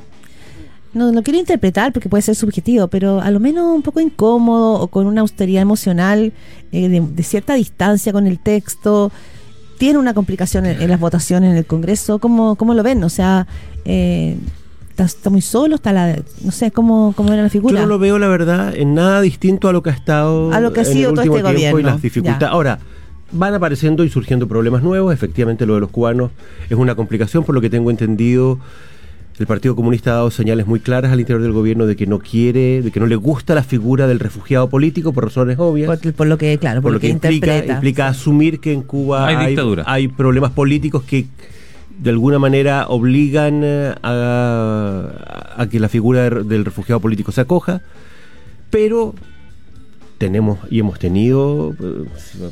No 0.94 1.10
lo 1.12 1.22
quiero 1.22 1.38
interpretar 1.40 1.92
porque 1.92 2.08
puede 2.08 2.22
ser 2.22 2.36
subjetivo, 2.36 2.88
pero 2.88 3.20
a 3.20 3.30
lo 3.30 3.40
menos 3.40 3.74
un 3.74 3.82
poco 3.82 4.00
incómodo 4.00 4.74
o 4.80 4.86
con 4.88 5.06
una 5.06 5.22
austeridad 5.22 5.60
emocional, 5.62 6.32
eh, 6.72 6.88
de, 6.88 7.00
de 7.00 7.22
cierta 7.22 7.54
distancia 7.54 8.12
con 8.12 8.26
el 8.26 8.38
texto. 8.38 9.10
Tiene 9.76 9.98
una 9.98 10.14
complicación 10.14 10.66
en, 10.66 10.80
en 10.80 10.88
las 10.88 11.00
votaciones 11.00 11.50
en 11.50 11.56
el 11.56 11.66
Congreso. 11.66 12.20
¿Cómo, 12.20 12.54
cómo 12.54 12.74
lo 12.74 12.82
ven? 12.84 13.02
O 13.02 13.08
sea, 13.08 13.46
eh, 13.84 14.36
está, 14.90 15.04
está 15.04 15.30
muy 15.30 15.40
solo, 15.42 15.74
está 15.74 15.92
la, 15.92 16.16
no 16.44 16.52
sé 16.52 16.70
cómo, 16.70 17.12
cómo 17.16 17.32
era 17.32 17.42
la 17.42 17.48
Yo 17.48 17.52
figura. 17.52 17.80
no 17.80 17.86
lo 17.86 17.98
veo, 17.98 18.18
la 18.20 18.28
verdad, 18.28 18.72
en 18.76 18.94
nada 18.94 19.20
distinto 19.20 19.68
a 19.68 19.72
lo 19.72 19.82
que 19.82 19.90
ha 19.90 19.94
estado 19.94 20.52
A 20.52 20.60
lo 20.60 20.72
que 20.72 20.80
ha 20.80 20.84
sido 20.84 21.10
todo 21.12 21.22
este 21.22 21.32
tiempo 21.32 21.50
y 21.50 21.54
gobierno. 21.54 21.80
las 21.80 22.00
dificultades. 22.00 22.48
Ahora, 22.48 22.78
van 23.32 23.52
apareciendo 23.52 24.04
y 24.04 24.10
surgiendo 24.10 24.46
problemas 24.46 24.84
nuevos. 24.84 25.12
Efectivamente, 25.12 25.66
lo 25.66 25.74
de 25.74 25.80
los 25.80 25.90
cubanos 25.90 26.30
es 26.70 26.76
una 26.78 26.94
complicación, 26.94 27.42
por 27.42 27.52
lo 27.56 27.60
que 27.60 27.68
tengo 27.68 27.90
entendido. 27.90 28.60
El 29.38 29.46
Partido 29.48 29.74
Comunista 29.74 30.12
ha 30.12 30.14
dado 30.14 30.30
señales 30.30 30.66
muy 30.66 30.78
claras 30.78 31.10
al 31.12 31.18
interior 31.18 31.42
del 31.42 31.50
gobierno 31.52 31.86
de 31.86 31.96
que 31.96 32.06
no 32.06 32.20
quiere, 32.20 32.82
de 32.82 32.90
que 32.92 33.00
no 33.00 33.06
le 33.06 33.16
gusta 33.16 33.54
la 33.56 33.64
figura 33.64 34.06
del 34.06 34.20
refugiado 34.20 34.68
político 34.68 35.12
por 35.12 35.24
razones 35.24 35.58
obvias. 35.58 35.88
Por, 35.98 36.12
por 36.14 36.26
lo 36.28 36.38
que, 36.38 36.56
claro, 36.58 36.80
por, 36.80 36.90
por 36.90 36.92
lo 36.94 37.00
que 37.00 37.08
implica, 37.08 37.34
interpreta. 37.46 37.74
implica 37.74 38.06
asumir 38.08 38.60
que 38.60 38.72
en 38.72 38.82
Cuba 38.82 39.26
Hay 39.26 39.34
hay, 39.36 39.46
dictadura. 39.48 39.82
hay 39.86 40.06
problemas 40.08 40.52
políticos 40.52 41.02
que 41.02 41.26
de 41.98 42.10
alguna 42.10 42.38
manera 42.38 42.86
obligan 42.88 43.62
eh, 43.64 43.94
a, 44.02 45.54
a 45.56 45.66
que 45.68 45.80
la 45.80 45.88
figura 45.88 46.30
de- 46.30 46.42
del 46.44 46.64
refugiado 46.64 47.00
político 47.00 47.32
se 47.32 47.40
acoja, 47.40 47.82
pero 48.70 49.14
tenemos 50.18 50.58
y 50.70 50.78
hemos 50.80 50.98
tenido, 50.98 51.74
eh, 51.80 52.04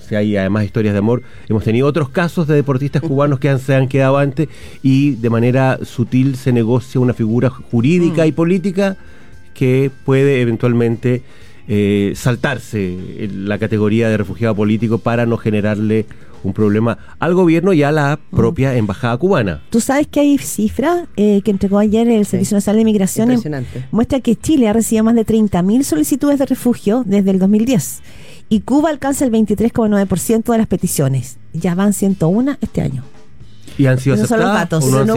si 0.08 0.14
hay 0.14 0.36
además 0.36 0.64
historias 0.64 0.92
de 0.94 0.98
amor, 0.98 1.22
hemos 1.48 1.64
tenido 1.64 1.86
otros 1.86 2.08
casos 2.10 2.46
de 2.46 2.54
deportistas 2.54 3.02
cubanos 3.02 3.38
que 3.38 3.48
han- 3.48 3.58
se 3.58 3.74
han 3.74 3.88
quedado 3.88 4.18
antes 4.18 4.48
y 4.82 5.12
de 5.12 5.30
manera 5.30 5.78
sutil 5.84 6.36
se 6.36 6.52
negocia 6.52 7.00
una 7.00 7.14
figura 7.14 7.50
jurídica 7.50 8.26
y 8.26 8.32
política 8.32 8.96
que 9.54 9.90
puede 10.04 10.40
eventualmente 10.40 11.22
eh, 11.68 12.12
saltarse 12.16 13.28
la 13.32 13.56
categoría 13.58 14.08
de 14.08 14.16
refugiado 14.16 14.54
político 14.56 14.98
para 14.98 15.26
no 15.26 15.36
generarle 15.36 16.06
un 16.44 16.52
problema 16.52 16.98
al 17.18 17.34
gobierno 17.34 17.72
y 17.72 17.82
a 17.82 17.92
la 17.92 18.18
propia 18.30 18.74
embajada 18.76 19.16
cubana. 19.16 19.62
Tú 19.70 19.80
sabes 19.80 20.06
que 20.06 20.20
hay 20.20 20.38
cifras 20.38 21.08
eh, 21.16 21.42
que 21.42 21.50
entregó 21.50 21.78
ayer 21.78 22.08
el 22.08 22.26
Servicio 22.26 22.56
Nacional 22.56 22.84
de 22.84 22.90
Impresionante. 22.90 23.86
muestra 23.90 24.20
que 24.20 24.36
Chile 24.36 24.68
ha 24.68 24.72
recibido 24.72 25.04
más 25.04 25.14
de 25.14 25.26
30.000 25.26 25.82
solicitudes 25.82 26.38
de 26.38 26.46
refugio 26.46 27.02
desde 27.06 27.30
el 27.30 27.38
2010 27.38 28.02
y 28.48 28.60
Cuba 28.60 28.90
alcanza 28.90 29.24
el 29.24 29.32
23,9% 29.32 30.52
de 30.52 30.58
las 30.58 30.66
peticiones. 30.66 31.38
Ya 31.54 31.74
van 31.74 31.92
101 31.92 32.58
este 32.60 32.82
año. 32.82 33.02
¿Y 33.78 33.86
han 33.86 33.98
sido 33.98 34.16
los 34.16 34.30
aceptadas 34.30 34.84
no 34.84 35.04
no 35.04 35.16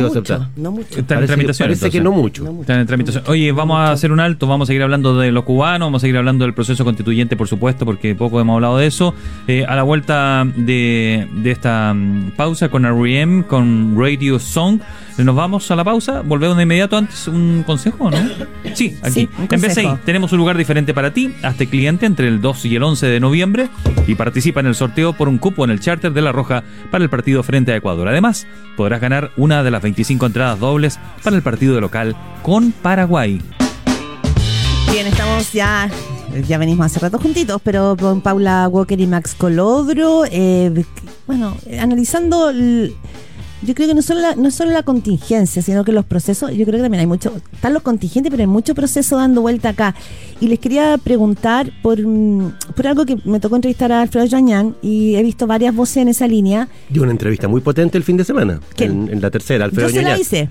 no 0.56 0.72
mucho. 0.72 1.00
Está 1.00 1.20
en 1.20 1.26
tramitación. 1.26 1.68
parece 1.68 1.90
que 1.90 2.02
no 2.02 2.12
mucho. 2.12 2.44
No 2.44 2.52
mucho. 2.52 2.62
Están 2.62 2.80
en 2.80 2.88
tramitación. 2.88 3.24
Oye, 3.28 3.52
vamos 3.52 3.78
a 3.78 3.92
hacer 3.92 4.12
un 4.12 4.20
alto, 4.20 4.48
vamos 4.48 4.68
a 4.68 4.68
seguir 4.68 4.84
hablando 4.84 5.18
de 5.18 5.32
los 5.32 5.44
cubanos, 5.44 5.88
vamos 5.88 6.00
a 6.00 6.04
seguir 6.04 6.18
hablando 6.18 6.46
del 6.46 6.54
proceso 6.54 6.84
constituyente, 6.84 7.36
por 7.36 7.48
supuesto, 7.48 7.86
porque 7.86 8.16
poco 8.16 8.40
hemos 8.40 8.56
hablado 8.56 8.78
de 8.78 8.88
eso. 8.88 9.14
Eh, 9.48 9.66
a 9.68 9.76
la 9.76 9.84
vuelta 9.84 10.46
de, 10.56 11.28
de 11.44 11.52
esta 11.52 11.94
mm, 11.94 12.32
pausa 12.36 12.70
con 12.70 12.86
R.E.M., 12.86 13.46
con 13.46 13.96
Radio 13.98 14.40
Song, 14.40 14.80
nos 15.24 15.36
vamos 15.36 15.70
a 15.72 15.76
la 15.76 15.84
pausa, 15.84 16.22
volvemos 16.22 16.58
de 16.58 16.64
inmediato 16.64 16.98
antes 16.98 17.28
un 17.28 17.64
consejo, 17.66 18.12
¿no? 18.12 18.18
Sí, 18.76 18.98
aquí. 19.02 19.12
Sí, 19.12 19.30
un 19.38 19.48
en 19.50 19.62
BCI 19.62 19.88
tenemos 20.06 20.34
un 20.34 20.38
lugar 20.40 20.58
diferente 20.58 20.94
para 20.94 21.14
ti, 21.14 21.34
hazte 21.44 21.68
cliente 21.68 22.06
entre 22.06 22.28
el 22.28 22.42
2 22.42 22.66
y 22.66 22.76
el 22.76 22.84
11 22.84 23.06
de 23.06 23.20
noviembre 23.22 23.70
y 24.08 24.16
participa 24.16 24.60
en 24.60 24.66
el 24.66 24.76
sorteo 24.76 25.14
por 25.14 25.30
un 25.30 25.38
cupo 25.38 25.64
en 25.64 25.70
el 25.72 25.80
charter 25.80 26.12
de 26.12 26.22
La 26.22 26.34
Roja 26.34 26.64
para 26.92 27.04
el 27.04 27.10
partido 27.10 27.42
frente 27.44 27.72
a 27.72 27.78
Ecuador. 27.78 28.10
Además, 28.10 28.46
podrás 28.76 29.00
ganar 29.00 29.32
una 29.38 29.64
de 29.64 29.72
las 29.72 29.82
25 29.82 30.26
entradas 30.26 30.60
dobles 30.60 31.00
para 31.24 31.36
el 31.38 31.42
partido 31.42 31.80
local 31.80 32.18
con 32.42 32.74
Paraguay. 32.74 33.42
Bien, 34.92 35.08
estamos 35.08 35.52
ya, 35.54 35.90
ya 36.48 36.58
venimos 36.58 36.86
hace 36.88 37.00
rato 37.00 37.18
juntitos, 37.20 37.62
pero 37.64 37.96
con 38.00 38.20
Paula 38.22 38.68
Walker 38.68 39.00
y 39.00 39.08
Max 39.08 39.36
Colodro, 39.38 40.24
eh, 40.30 40.84
bueno, 41.28 41.56
analizando, 41.80 42.50
el- 42.50 42.94
yo 43.66 43.74
creo 43.76 43.88
que 43.88 43.96
no 43.96 44.02
solo, 44.02 44.22
la, 44.22 44.36
no 44.36 44.52
solo 44.52 44.72
la 44.72 44.84
contingencia, 44.84 45.62
sino 45.62 45.84
que 45.84 45.92
los 45.92 46.06
procesos, 46.06 46.52
yo 46.52 46.66
creo 46.66 46.78
que 46.78 46.84
también 46.84 47.02
hay 47.02 47.08
mucho, 47.08 47.34
están 47.52 47.74
los 47.74 47.84
contingentes, 47.84 48.30
pero 48.30 48.42
hay 48.42 48.48
mucho 48.48 48.76
proceso 48.76 49.18
dando 49.18 49.42
vuelta 49.42 49.70
acá. 49.70 49.96
Y 50.40 50.48
les 50.48 50.60
quería 50.60 50.98
preguntar 50.98 51.72
por, 51.82 52.00
mm, 52.00 52.54
por 52.76 52.88
algo 52.88 53.06
que 53.06 53.18
me 53.26 53.40
tocó 53.40 53.56
entrevistar 53.56 53.92
a 53.92 54.02
Alfredo 54.02 54.26
Yañán 54.26 54.76
y 54.82 55.16
he 55.16 55.24
visto 55.24 55.48
varias 55.48 55.76
voces 55.76 55.98
en 55.98 56.08
esa 56.10 56.28
línea. 56.28 56.68
Dio 56.90 57.04
una 57.04 57.12
entrevista 57.12 57.48
muy 57.48 57.62
potente 57.62 57.98
el 57.98 58.04
fin 58.04 58.18
de 58.18 58.24
semana, 58.24 58.60
en, 58.78 59.10
en 59.10 59.22
la 59.22 59.32
tercera, 59.32 59.66
Alfredo 59.66 59.90
Yo 59.90 59.96
se 59.96 60.02
la 60.02 60.18
hice. 60.18 60.50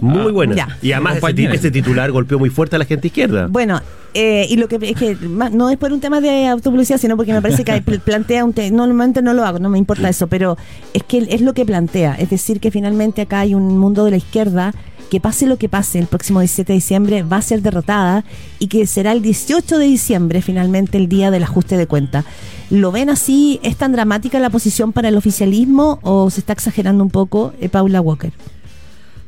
Muy 0.00 0.28
Ah, 0.28 0.32
buena. 0.32 0.54
ya. 0.54 0.78
Y 0.82 0.92
además 0.92 1.18
ese, 1.52 1.70
titular 1.70 2.10
golpeó 2.12 2.38
muy 2.38 2.50
fuerte 2.50 2.76
a 2.76 2.78
la 2.78 2.84
gente 2.84 3.08
izquierda. 3.08 3.46
Bueno, 3.48 3.80
eh, 4.14 4.46
y 4.48 4.56
lo 4.56 4.68
que 4.68 4.78
es 4.82 4.96
que 4.96 5.16
ma- 5.26 5.50
no 5.50 5.70
es 5.70 5.76
por 5.76 5.92
un 5.92 6.00
tema 6.00 6.20
de 6.20 6.46
autopublicidad, 6.46 6.98
sino 6.98 7.16
porque 7.16 7.32
me 7.32 7.42
parece 7.42 7.64
que 7.64 7.80
plantea 7.80 8.44
un 8.44 8.52
tema, 8.52 8.76
normalmente 8.76 9.22
no 9.22 9.32
lo 9.34 9.44
hago, 9.44 9.58
no 9.58 9.68
me 9.70 9.78
importa 9.78 10.08
eso, 10.08 10.26
pero 10.26 10.56
es 10.92 11.02
que 11.02 11.18
es 11.30 11.40
lo 11.40 11.52
que 11.54 11.64
plantea, 11.64 12.14
es 12.14 12.30
decir, 12.30 12.60
que 12.60 12.70
finalmente 12.70 13.22
acá 13.22 13.40
hay 13.40 13.54
un 13.54 13.78
mundo 13.78 14.04
de 14.04 14.12
la 14.12 14.16
izquierda 14.18 14.72
que 15.10 15.20
pase 15.20 15.46
lo 15.46 15.58
que 15.58 15.68
pase 15.68 15.98
el 15.98 16.06
próximo 16.06 16.40
17 16.40 16.72
de 16.72 16.76
diciembre 16.76 17.22
va 17.22 17.36
a 17.36 17.42
ser 17.42 17.60
derrotada 17.62 18.24
y 18.58 18.68
que 18.68 18.86
será 18.86 19.12
el 19.12 19.20
18 19.22 19.78
de 19.78 19.84
diciembre 19.86 20.42
finalmente 20.42 20.96
el 20.98 21.08
día 21.08 21.30
del 21.30 21.42
ajuste 21.44 21.76
de 21.76 21.86
cuenta. 21.86 22.24
¿Lo 22.70 22.90
ven 22.90 23.10
así? 23.10 23.60
¿Es 23.62 23.76
tan 23.76 23.92
dramática 23.92 24.40
la 24.40 24.50
posición 24.50 24.92
para 24.92 25.08
el 25.08 25.16
oficialismo 25.16 25.98
o 26.02 26.30
se 26.30 26.40
está 26.40 26.52
exagerando 26.54 27.04
un 27.04 27.10
poco, 27.10 27.52
eh, 27.60 27.68
Paula 27.68 28.00
Walker? 28.00 28.32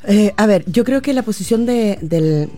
Eh, 0.06 0.32
a 0.36 0.46
ver, 0.46 0.64
yo 0.70 0.84
creo 0.84 1.02
que 1.02 1.12
la 1.12 1.22
posición 1.22 1.66
de, 1.66 2.48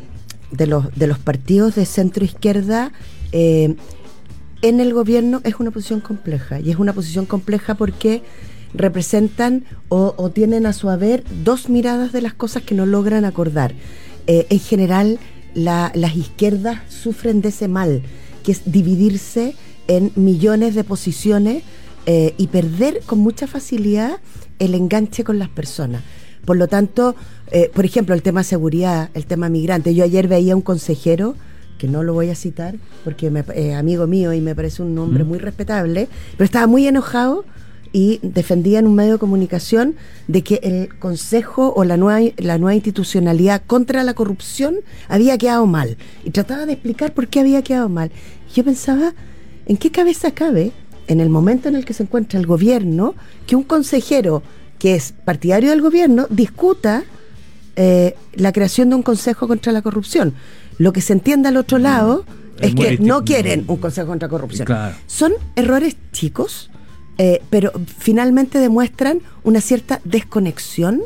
los, 0.67 1.19
partidos 1.19 1.75
de 1.75 1.87
centro 1.87 2.25
izquierda 2.25 2.93
eh, 3.33 3.75
en 4.61 4.81
el 4.81 4.93
gobierno 4.93 5.41
es 5.45 5.55
una 5.59 5.71
posición 5.71 6.01
compleja. 6.01 6.61
Y 6.61 6.71
es 6.71 6.77
una 6.77 6.93
posición 6.93 7.25
compleja 7.27 7.75
porque 7.75 8.23
representan 8.75 9.65
o, 9.89 10.31
tienen 10.31 10.67
a 10.67 10.75
su 10.75 10.91
haber 10.91 11.25
dos 11.43 11.71
miradas 11.71 12.13
de 12.13 12.21
las 12.21 12.35
cosas 12.35 12.63
que 12.63 12.75
no 12.75 12.85
logran 12.85 13.25
acordar. 13.25 13.73
Eh, 14.27 14.47
en 14.51 14.61
general, 14.61 15.19
la- 15.55 15.91
las 15.95 16.17
izquierdas 16.17 16.81
sufren 16.91 17.41
de 17.41 17.49
ese 17.49 17.67
mal, 17.67 18.03
que 18.43 18.53
es 18.53 18.71
dividirse 18.71 19.55
en 19.87 20.13
millones 20.17 20.75
de 20.75 20.85
posiciones 20.85 21.63
y 22.39 22.47
perder 22.47 23.03
con 23.05 23.19
mucha 23.19 23.47
facilidad 23.47 24.13
el 24.59 24.75
enganche 24.75 25.25
con 25.25 25.39
las 25.39 25.51
personas. 25.51 26.03
Por 26.45 26.57
lo 26.57 26.69
tanto, 26.69 27.15
eh, 27.51 27.71
por 27.75 27.85
ejemplo, 27.85 28.15
el 28.15 28.23
tema 28.23 28.43
seguridad, 28.43 29.11
el 29.15 29.27
tema 29.27 29.49
migrante. 29.49 29.95
Yo 29.95 30.05
ayer 30.05 30.29
veía 30.29 30.57
un 30.57 30.63
consejero, 30.63 31.35
que 31.79 31.89
no 31.89 32.03
lo 32.03 32.13
voy 32.13 32.29
a 32.29 32.35
citar 32.35 32.75
porque 33.05 33.33
es 33.55 33.75
amigo 33.75 34.07
mío 34.07 34.33
y 34.33 34.41
me 34.41 34.55
parece 34.55 34.83
un 34.83 34.99
hombre 34.99 35.25
muy 35.25 35.39
respetable, 35.39 36.09
pero 36.33 36.45
estaba 36.45 36.67
muy 36.67 36.87
enojado 36.87 37.45
y 37.93 38.21
defendía 38.23 38.81
en 38.81 38.87
un 38.87 38.95
medio 38.95 39.15
de 39.15 39.19
comunicación 39.19 39.95
de 40.27 40.43
que 40.43 40.61
el 40.63 40.99
consejo 40.99 41.73
o 41.75 41.85
la 41.85 41.97
nueva, 41.97 42.33
la 42.37 42.59
nueva 42.59 42.75
institucionalidad 42.75 43.63
contra 43.67 44.03
la 44.03 44.15
corrupción 44.15 44.77
había 45.09 45.39
quedado 45.39 45.67
mal. 45.67 45.97
Y 46.25 46.31
trataba 46.31 46.67
de 46.67 46.75
explicar 46.75 47.15
por 47.15 47.29
qué 47.29 47.41
había 47.41 47.63
quedado 47.63 47.89
mal. 47.89 48.11
Yo 48.55 48.65
pensaba, 48.65 49.15
¿en 49.67 49.77
qué 49.79 49.91
cabeza 49.91 50.33
cabe, 50.33 50.73
en 51.07 51.21
el 51.21 51.31
momento 51.31 51.69
en 51.69 51.77
el 51.77 51.87
que 51.87 51.95
se 51.95 52.03
encuentra 52.03 52.39
el 52.39 52.47
gobierno, 52.47 53.15
que 53.47 53.57
un 53.57 53.63
consejero 53.63 54.43
que 54.79 54.95
es 54.95 55.13
partidario 55.25 55.71
del 55.71 55.81
gobierno 55.81 56.27
discuta 56.31 57.05
eh, 57.77 58.15
la 58.35 58.53
creación 58.53 58.91
de 58.91 58.97
un 58.97 59.03
consejo 59.03 59.49
contra 59.49 59.73
la 59.73 59.83
corrupción? 59.83 60.35
Lo 60.79 60.93
que 60.93 61.01
se 61.01 61.13
entiende 61.13 61.49
al 61.49 61.57
otro 61.57 61.79
lado 61.79 62.25
Es 62.61 62.75
que 62.75 62.99
no 62.99 63.25
quieren 63.25 63.65
un 63.69 63.77
consejo 63.77 64.09
contra 64.09 64.29
corrupción. 64.29 64.67
Claro. 64.67 64.97
Son 65.07 65.33
errores 65.57 65.97
chicos, 66.13 66.71
eh, 67.19 67.43
pero 67.51 67.73
finalmente 67.99 68.59
demuestran 68.59 69.21
una 69.45 69.61
cierta 69.61 70.01
desconexión 70.05 71.03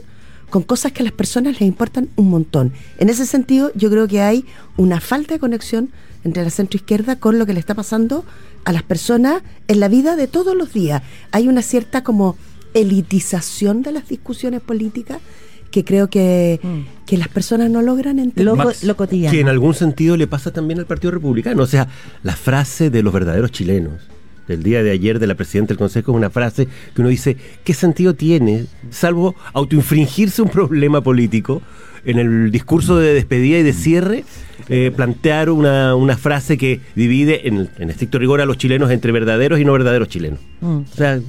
con 0.52 0.62
cosas 0.62 0.92
que 0.92 1.00
a 1.00 1.04
las 1.04 1.14
personas 1.14 1.54
les 1.54 1.62
importan 1.62 2.10
un 2.16 2.28
montón. 2.28 2.74
En 2.98 3.08
ese 3.08 3.24
sentido, 3.24 3.72
yo 3.74 3.88
creo 3.88 4.06
que 4.06 4.20
hay 4.20 4.44
una 4.76 5.00
falta 5.00 5.32
de 5.32 5.40
conexión 5.40 5.90
entre 6.24 6.44
la 6.44 6.50
centroizquierda 6.50 7.16
con 7.16 7.38
lo 7.38 7.46
que 7.46 7.54
le 7.54 7.60
está 7.60 7.74
pasando 7.74 8.24
a 8.64 8.72
las 8.72 8.82
personas 8.82 9.42
en 9.66 9.80
la 9.80 9.88
vida 9.88 10.14
de 10.14 10.28
todos 10.28 10.54
los 10.54 10.74
días. 10.74 11.02
Hay 11.30 11.48
una 11.48 11.62
cierta 11.62 12.04
como 12.04 12.36
elitización 12.74 13.82
de 13.82 13.92
las 13.92 14.08
discusiones 14.08 14.60
políticas 14.60 15.18
que 15.70 15.84
creo 15.84 16.08
que, 16.08 16.60
que 17.06 17.16
las 17.16 17.28
personas 17.28 17.70
no 17.70 17.82
logran 17.82 18.18
entender. 18.18 18.54
Max, 18.54 18.84
lo 18.84 18.96
cotidiano. 18.96 19.32
Que 19.32 19.40
en 19.40 19.48
algún 19.48 19.74
sentido 19.74 20.16
le 20.16 20.26
pasa 20.26 20.52
también 20.52 20.78
al 20.78 20.86
Partido 20.86 21.10
Republicano. 21.10 21.62
O 21.62 21.66
sea, 21.66 21.88
la 22.22 22.36
frase 22.36 22.90
de 22.90 23.02
los 23.02 23.12
verdaderos 23.12 23.50
chilenos 23.50 23.94
del 24.46 24.62
día 24.62 24.82
de 24.82 24.90
ayer 24.90 25.18
de 25.18 25.26
la 25.26 25.34
presidenta 25.34 25.68
del 25.68 25.78
Consejo 25.78 26.12
es 26.12 26.16
una 26.16 26.30
frase 26.30 26.68
que 26.94 27.00
uno 27.00 27.08
dice, 27.08 27.36
¿qué 27.64 27.74
sentido 27.74 28.14
tiene, 28.14 28.66
salvo 28.90 29.34
autoinfringirse 29.52 30.42
un 30.42 30.50
problema 30.50 31.00
político 31.00 31.62
en 32.04 32.18
el 32.18 32.50
discurso 32.50 32.98
de 32.98 33.14
despedida 33.14 33.58
y 33.58 33.62
de 33.62 33.72
cierre, 33.72 34.24
eh, 34.68 34.90
plantear 34.94 35.50
una, 35.50 35.94
una 35.94 36.16
frase 36.16 36.56
que 36.58 36.80
divide 36.94 37.48
en, 37.48 37.68
en 37.78 37.90
estricto 37.90 38.18
rigor 38.18 38.40
a 38.40 38.46
los 38.46 38.58
chilenos 38.58 38.90
entre 38.90 39.12
verdaderos 39.12 39.58
y 39.60 39.64
no 39.64 39.72
verdaderos 39.72 40.08
chilenos? 40.08 40.38
Mm. 40.60 40.76
O 40.78 40.94
sea, 40.96 41.20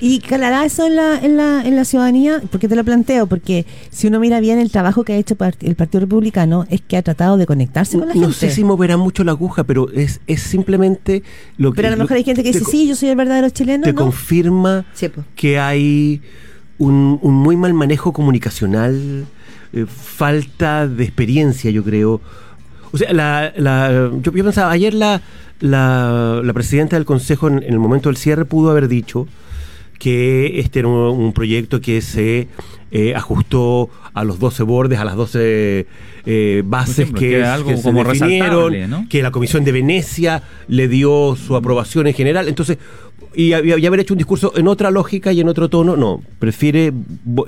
¿Y 0.00 0.20
calará 0.20 0.64
eso 0.64 0.86
en 0.86 0.96
la, 0.96 1.18
en, 1.18 1.36
la, 1.36 1.62
en 1.64 1.76
la 1.76 1.84
ciudadanía? 1.84 2.40
¿Por 2.50 2.60
qué 2.60 2.68
te 2.68 2.76
lo 2.76 2.84
planteo? 2.84 3.26
Porque 3.26 3.66
si 3.90 4.06
uno 4.06 4.18
mira 4.20 4.40
bien 4.40 4.58
el 4.58 4.70
trabajo 4.70 5.04
que 5.04 5.12
ha 5.12 5.16
hecho 5.16 5.36
el 5.60 5.74
Partido 5.74 6.00
Republicano 6.00 6.64
es 6.70 6.80
que 6.80 6.96
ha 6.96 7.02
tratado 7.02 7.36
de 7.36 7.46
conectarse 7.46 7.98
con 7.98 8.08
la 8.08 8.14
no 8.14 8.20
gente. 8.22 8.34
sé 8.36 8.50
si 8.50 8.64
moverá 8.64 8.96
mucho 8.96 9.24
la 9.24 9.32
aguja, 9.32 9.64
pero 9.64 9.90
es, 9.90 10.20
es 10.26 10.40
simplemente 10.42 11.22
lo 11.58 11.72
que... 11.72 11.76
Pero 11.76 11.88
a 11.88 11.90
lo 11.92 11.96
mejor 11.98 12.16
hay 12.16 12.24
gente 12.24 12.42
que 12.42 12.52
dice, 12.52 12.64
sí, 12.64 12.88
yo 12.88 12.96
soy 12.96 13.10
el 13.10 13.16
verdadero 13.16 13.50
chileno, 13.50 13.84
te 13.84 13.92
¿no? 13.92 14.02
confirma 14.02 14.84
Sí, 14.94 15.08
pues. 15.08 15.26
que 15.36 15.58
hay 15.58 16.20
un, 16.78 17.18
un 17.20 17.34
muy 17.34 17.56
mal 17.56 17.74
manejo 17.74 18.12
comunicacional, 18.12 19.26
eh, 19.72 19.86
falta 19.86 20.88
de 20.88 21.04
experiencia, 21.04 21.70
yo 21.70 21.84
creo. 21.84 22.20
O 22.92 22.98
sea, 22.98 23.12
la, 23.12 23.52
la- 23.56 24.10
yo, 24.22 24.32
yo 24.32 24.44
pensaba, 24.44 24.70
ayer 24.72 24.94
la, 24.94 25.20
la, 25.60 26.40
la 26.42 26.52
presidenta 26.52 26.96
del 26.96 27.04
Consejo 27.04 27.48
en, 27.48 27.62
en 27.62 27.72
el 27.72 27.78
momento 27.78 28.08
del 28.08 28.16
cierre 28.16 28.44
pudo 28.44 28.70
haber 28.70 28.88
dicho 28.88 29.26
que 29.98 30.58
este 30.60 30.78
era 30.80 30.88
un, 30.88 30.94
un 30.94 31.32
proyecto 31.32 31.80
que 31.80 32.00
se 32.00 32.48
eh, 32.90 33.14
ajustó 33.14 33.90
a 34.14 34.24
los 34.24 34.38
12 34.38 34.62
bordes, 34.62 34.98
a 34.98 35.04
las 35.04 35.14
12 35.14 35.86
eh, 36.26 36.62
bases 36.64 37.00
ejemplo, 37.00 37.20
que, 37.20 37.28
que 37.28 37.36
era 37.36 37.54
algo 37.54 37.68
que 37.70 37.76
se 37.76 37.92
definieron, 37.92 38.72
que 39.08 39.22
la 39.22 39.30
Comisión 39.30 39.62
de 39.64 39.72
Venecia 39.72 40.42
le 40.68 40.88
dio 40.88 41.36
su 41.36 41.54
aprobación 41.54 42.06
en 42.06 42.14
general. 42.14 42.48
Entonces, 42.48 42.78
y, 43.34 43.54
y 43.54 43.86
haber 43.86 44.00
hecho 44.00 44.14
un 44.14 44.18
discurso 44.18 44.52
en 44.56 44.66
otra 44.68 44.90
lógica 44.90 45.32
y 45.32 45.40
en 45.40 45.48
otro 45.48 45.68
tono, 45.68 45.96
no. 45.96 46.22
Prefiere 46.38 46.92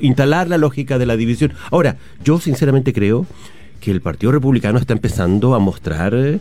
instalar 0.01 0.49
la 0.49 0.59
lógica 0.59 0.99
de 0.99 1.07
la 1.07 1.17
división. 1.17 1.53
Ahora, 1.71 1.97
yo 2.23 2.39
sinceramente 2.39 2.93
creo 2.93 3.27
que 3.83 3.91
el 3.91 4.01
Partido 4.01 4.33
Republicano 4.33 4.79
está 4.79 4.93
empezando 4.95 5.55
a 5.55 5.59
mostrar 5.59 6.15
eh, 6.15 6.39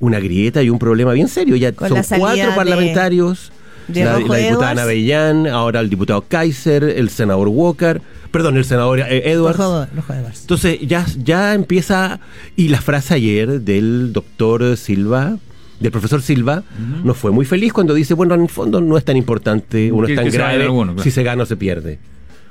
una 0.00 0.20
grieta 0.20 0.62
y 0.62 0.70
un 0.70 0.78
problema 0.78 1.12
bien 1.12 1.28
serio. 1.28 1.56
Ya 1.56 1.72
Con 1.72 1.88
son 1.88 2.18
cuatro 2.18 2.46
de- 2.50 2.56
parlamentarios. 2.56 3.52
de 3.88 4.04
la, 4.04 4.14
Rojo 4.18 4.28
la 4.32 4.36
diputada 4.38 4.72
Edwards. 4.72 4.76
Navellán, 4.76 5.46
ahora 5.48 5.80
el 5.80 5.90
diputado 5.90 6.22
Kaiser, 6.28 6.82
el 6.84 7.08
senador 7.10 7.48
Walker, 7.48 8.00
perdón, 8.30 8.56
el 8.56 8.64
senador 8.64 9.00
eh, 9.00 9.30
Edwards. 9.30 9.58
Rojo- 9.58 9.86
Rojo 9.94 10.12
Edwards. 10.12 10.40
Entonces 10.42 10.78
ya, 10.82 11.04
ya 11.22 11.54
empieza, 11.54 12.20
y 12.56 12.68
la 12.68 12.80
frase 12.80 13.14
ayer 13.14 13.60
del 13.60 14.12
doctor 14.12 14.76
Silva, 14.76 15.38
del 15.80 15.92
profesor 15.92 16.22
Silva, 16.22 16.62
no 17.04 17.14
fue 17.14 17.30
muy 17.32 17.44
feliz 17.44 17.72
cuando 17.72 17.94
dice, 17.94 18.14
bueno, 18.14 18.34
en 18.34 18.42
el 18.42 18.48
fondo 18.48 18.80
no 18.80 18.96
es 18.98 19.04
tan 19.04 19.16
importante, 19.16 19.92
o 19.92 20.00
no 20.00 20.06
Que- 20.06 20.14
es 20.14 20.18
tan 20.20 20.30
grave 20.30 20.62
algunos, 20.64 20.94
claro. 20.94 21.04
si 21.04 21.10
se 21.10 21.22
gana 21.22 21.42
o 21.42 21.46
se 21.46 21.56
pierde. 21.56 21.98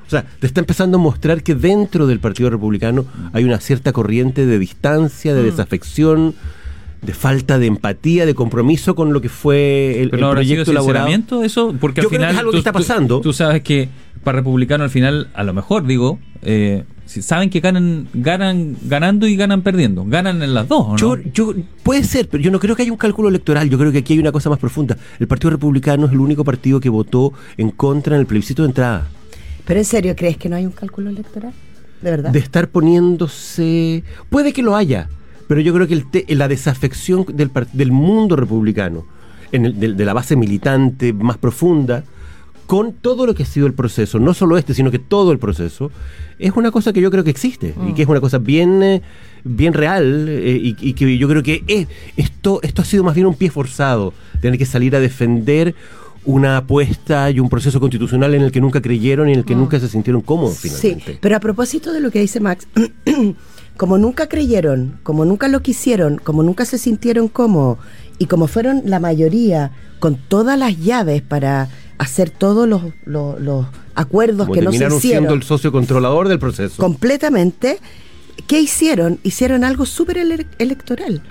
O 0.08 0.10
sea, 0.10 0.26
te 0.40 0.48
está 0.48 0.60
empezando 0.60 0.98
a 0.98 1.02
mostrar 1.02 1.42
que 1.44 1.56
dentro 1.56 2.08
del 2.08 2.20
Partido 2.20 2.50
Republicano 2.50 3.06
hay 3.34 3.44
una 3.44 3.60
cierta 3.60 3.92
corriente 3.92 4.46
de 4.46 4.60
distancia, 4.60 5.34
Mm. 5.34 5.36
de 5.36 5.44
desafección, 5.44 6.36
de 7.02 7.14
falta 7.14 7.60
de 7.60 7.68
empatía, 7.68 8.26
de 8.26 8.34
compromiso 8.34 8.96
con 8.96 9.14
lo 9.14 9.22
que 9.22 9.30
fue 9.30 9.96
el, 9.98 10.02
el 10.04 10.10
Pero 10.12 10.28
sido 10.28 10.32
proyecto 10.32 10.72
elaborado. 10.72 11.44
eso, 11.44 11.76
porque 11.80 12.02
Yo 12.02 12.08
al 12.08 12.10
creo 12.10 12.20
final 12.20 12.30
que 12.30 12.34
es 12.34 12.40
algo 12.40 12.52
que 12.52 12.58
está 12.58 12.74
pasando. 12.74 13.22
Tú, 13.22 13.34
sabes 13.34 13.62
que 13.62 13.90
para 14.24 14.38
republicano 14.40 14.84
al 14.84 14.90
final, 14.90 15.30
a 15.34 15.44
lo 15.44 15.54
mejor 15.54 15.86
digo, 15.86 16.20
eh, 16.42 16.84
si 17.06 17.22
saben 17.22 17.52
que 17.52 17.60
ganan, 17.60 18.08
ganan 18.14 18.76
ganando 18.84 19.28
y 19.28 19.36
ganan 19.36 19.62
perdiendo, 19.62 20.04
ganan 20.06 20.42
en 20.42 20.54
las 20.56 20.68
dos. 20.68 20.86
¿o 20.88 20.92
no? 20.92 20.98
Yo, 20.98 21.18
yo, 21.32 21.54
puede 21.84 22.04
ser, 22.04 22.28
pero 22.28 22.42
yo 22.42 22.50
no 22.50 22.60
creo 22.60 22.76
que 22.76 22.82
haya 22.82 22.92
un 22.92 22.98
cálculo 22.98 23.30
electoral. 23.30 23.70
Yo 23.70 23.78
creo 23.78 23.92
que 23.92 24.00
aquí 24.00 24.14
hay 24.14 24.20
una 24.20 24.32
cosa 24.32 24.50
más 24.50 24.58
profunda. 24.58 24.98
El 25.20 25.28
Partido 25.28 25.52
Republicano 25.52 26.08
es 26.08 26.12
el 26.14 26.20
único 26.20 26.44
partido 26.44 26.80
que 26.80 26.90
votó 26.90 27.34
en 27.58 27.70
contra 27.70 28.16
en 28.16 28.22
el 28.22 28.26
plebiscito 28.26 28.64
de 28.64 28.70
entrada. 28.70 29.08
¿Pero 29.66 29.80
en 29.80 29.86
serio 29.86 30.16
crees 30.16 30.38
que 30.38 30.50
no 30.50 30.56
hay 30.56 30.66
un 30.66 30.72
cálculo 30.72 31.10
electoral? 31.10 31.54
¿De 32.02 32.12
verdad? 32.12 32.32
De 32.32 32.40
estar 32.40 32.68
poniéndose. 32.70 34.04
Puede 34.30 34.54
que 34.54 34.62
lo 34.62 34.76
haya, 34.76 35.10
pero 35.48 35.62
yo 35.62 35.74
creo 35.74 35.88
que 35.88 35.94
el 35.94 36.10
te- 36.10 36.26
la 36.36 36.48
desafección 36.48 37.26
del, 37.34 37.50
del 37.74 37.92
mundo 37.92 38.36
republicano, 38.36 39.06
en 39.52 39.66
el- 39.66 39.80
de, 39.80 39.94
de 39.94 40.06
la 40.06 40.14
base 40.14 40.36
militante 40.36 41.14
más 41.14 41.38
profunda, 41.38 42.04
con 42.68 42.94
todo 42.94 43.26
lo 43.28 43.36
que 43.36 43.44
ha 43.44 43.46
sido 43.46 43.68
el 43.68 43.74
proceso, 43.74 44.18
no 44.20 44.34
solo 44.34 44.58
este, 44.58 44.74
sino 44.74 44.90
que 44.90 44.98
todo 45.00 45.32
el 45.32 45.38
proceso, 45.40 45.92
es 46.40 46.52
una 46.56 46.72
cosa 46.72 46.92
que 46.94 47.00
yo 47.02 47.12
creo 47.12 47.24
que 47.24 47.30
existe 47.30 47.76
y 47.88 47.94
que 47.94 48.02
es 48.02 48.08
una 48.08 48.20
cosa 48.20 48.40
bien, 48.40 48.82
eh, 48.84 49.02
bien 49.44 49.72
real 49.74 50.26
eh, 50.28 50.60
y, 50.62 50.76
y 50.80 50.94
que 50.94 51.18
yo 51.18 51.28
creo 51.30 51.44
que 51.44 51.64
eh, 51.68 51.86
esto, 52.18 52.60
esto 52.64 52.82
ha 52.82 52.86
sido 52.86 53.04
más 53.04 53.14
bien 53.16 53.28
un 53.28 53.36
pie 53.36 53.52
forzado, 53.52 54.14
tener 54.42 54.58
que 54.58 54.66
salir 54.66 54.96
a 54.96 55.00
defender 55.00 55.76
una 56.26 56.58
apuesta 56.58 57.30
y 57.30 57.40
un 57.40 57.50
proceso 57.50 57.80
constitucional 57.80 58.34
en 58.34 58.42
el 58.42 58.52
que 58.52 58.60
nunca 58.62 58.82
creyeron 58.82 59.30
y 59.30 59.34
en 59.34 59.40
el 59.40 59.46
que 59.46 59.56
nunca 59.56 59.80
se 59.80 59.88
sintieron 59.88 60.22
cómodos 60.22 60.58
Sí, 60.58 60.70
finalmente. 60.70 61.18
pero 61.22 61.36
a 61.36 61.40
propósito 61.40 61.94
de 61.94 62.00
lo 62.02 62.10
que 62.12 62.20
dice 62.20 62.40
Max, 62.40 62.68
como 63.78 63.98
nunca 63.98 64.28
creyeron, 64.28 65.00
como 65.04 65.26
nunca 65.26 65.48
lo 65.48 65.62
quisieron, 65.62 66.18
como 66.18 66.44
nunca 66.44 66.66
se 66.66 66.78
sintieron 66.78 67.28
cómodos 67.28 67.78
y 68.18 68.26
como 68.26 68.48
fueron 68.48 68.84
la 68.86 69.00
mayoría 69.00 69.72
con 70.00 70.16
todas 70.16 70.58
las 70.58 70.80
llaves 70.80 71.22
para 71.22 71.70
hacer 71.98 72.30
todos 72.30 72.68
los, 72.68 72.82
los- 73.06 73.40
los 73.40 73.66
acuerdos 73.96 74.48
Como 74.48 74.54
que 74.56 74.62
no 74.62 74.72
se 74.72 74.76
hicieron 74.78 75.00
siendo 75.02 75.34
el 75.34 75.44
socio 75.44 75.72
controlador 75.72 76.28
del 76.28 76.40
proceso. 76.40 76.82
completamente, 76.82 77.80
¿qué 78.48 78.60
hicieron? 78.60 79.20
Hicieron 79.24 79.64
algo 79.64 79.86
súper 79.86 80.18
ele- 80.18 80.48
electoral. 80.60 81.22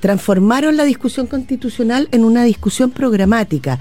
Transformaron 0.00 0.76
la 0.76 0.84
discusión 0.84 1.26
constitucional 1.26 2.08
en 2.10 2.24
una 2.24 2.42
discusión 2.44 2.90
programática. 2.90 3.78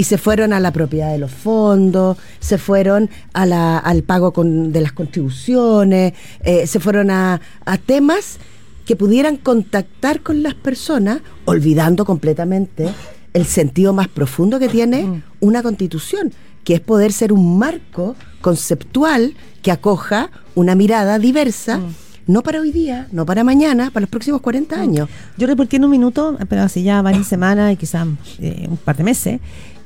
Y 0.00 0.04
se 0.04 0.16
fueron 0.16 0.54
a 0.54 0.60
la 0.60 0.70
propiedad 0.72 1.10
de 1.12 1.18
los 1.18 1.30
fondos, 1.30 2.16
se 2.38 2.56
fueron 2.56 3.10
a 3.34 3.44
la, 3.44 3.76
al 3.76 4.02
pago 4.02 4.32
con, 4.32 4.72
de 4.72 4.80
las 4.80 4.92
contribuciones, 4.92 6.14
eh, 6.42 6.66
se 6.66 6.80
fueron 6.80 7.10
a, 7.10 7.38
a 7.66 7.76
temas 7.76 8.38
que 8.86 8.96
pudieran 8.96 9.36
contactar 9.36 10.22
con 10.22 10.42
las 10.42 10.54
personas, 10.54 11.20
olvidando 11.44 12.06
completamente 12.06 12.88
el 13.34 13.44
sentido 13.44 13.92
más 13.92 14.08
profundo 14.08 14.58
que 14.58 14.68
tiene 14.68 15.02
Mm. 15.04 15.22
una 15.40 15.62
constitución, 15.62 16.32
que 16.64 16.72
es 16.76 16.80
poder 16.80 17.12
ser 17.12 17.30
un 17.32 17.58
marco 17.58 18.16
conceptual 18.40 19.34
que 19.62 19.70
acoja 19.70 20.30
una 20.54 20.74
mirada 20.74 21.18
diversa, 21.18 21.76
Mm. 21.78 21.94
no 22.26 22.42
para 22.42 22.60
hoy 22.60 22.72
día, 22.72 23.06
no 23.12 23.26
para 23.26 23.44
mañana, 23.44 23.90
para 23.90 24.02
los 24.04 24.10
próximos 24.10 24.40
40 24.40 24.80
años. 24.80 25.08
Yo 25.36 25.46
reporté 25.46 25.76
en 25.76 25.84
un 25.84 25.90
minuto, 25.90 26.38
pero 26.48 26.62
hace 26.62 26.82
ya 26.82 27.02
varias 27.02 27.26
semanas 27.26 27.72
y 27.74 27.76
quizás 27.76 28.06
eh, 28.38 28.66
un 28.68 28.76
par 28.78 28.96
de 28.96 29.04
meses, 29.04 29.40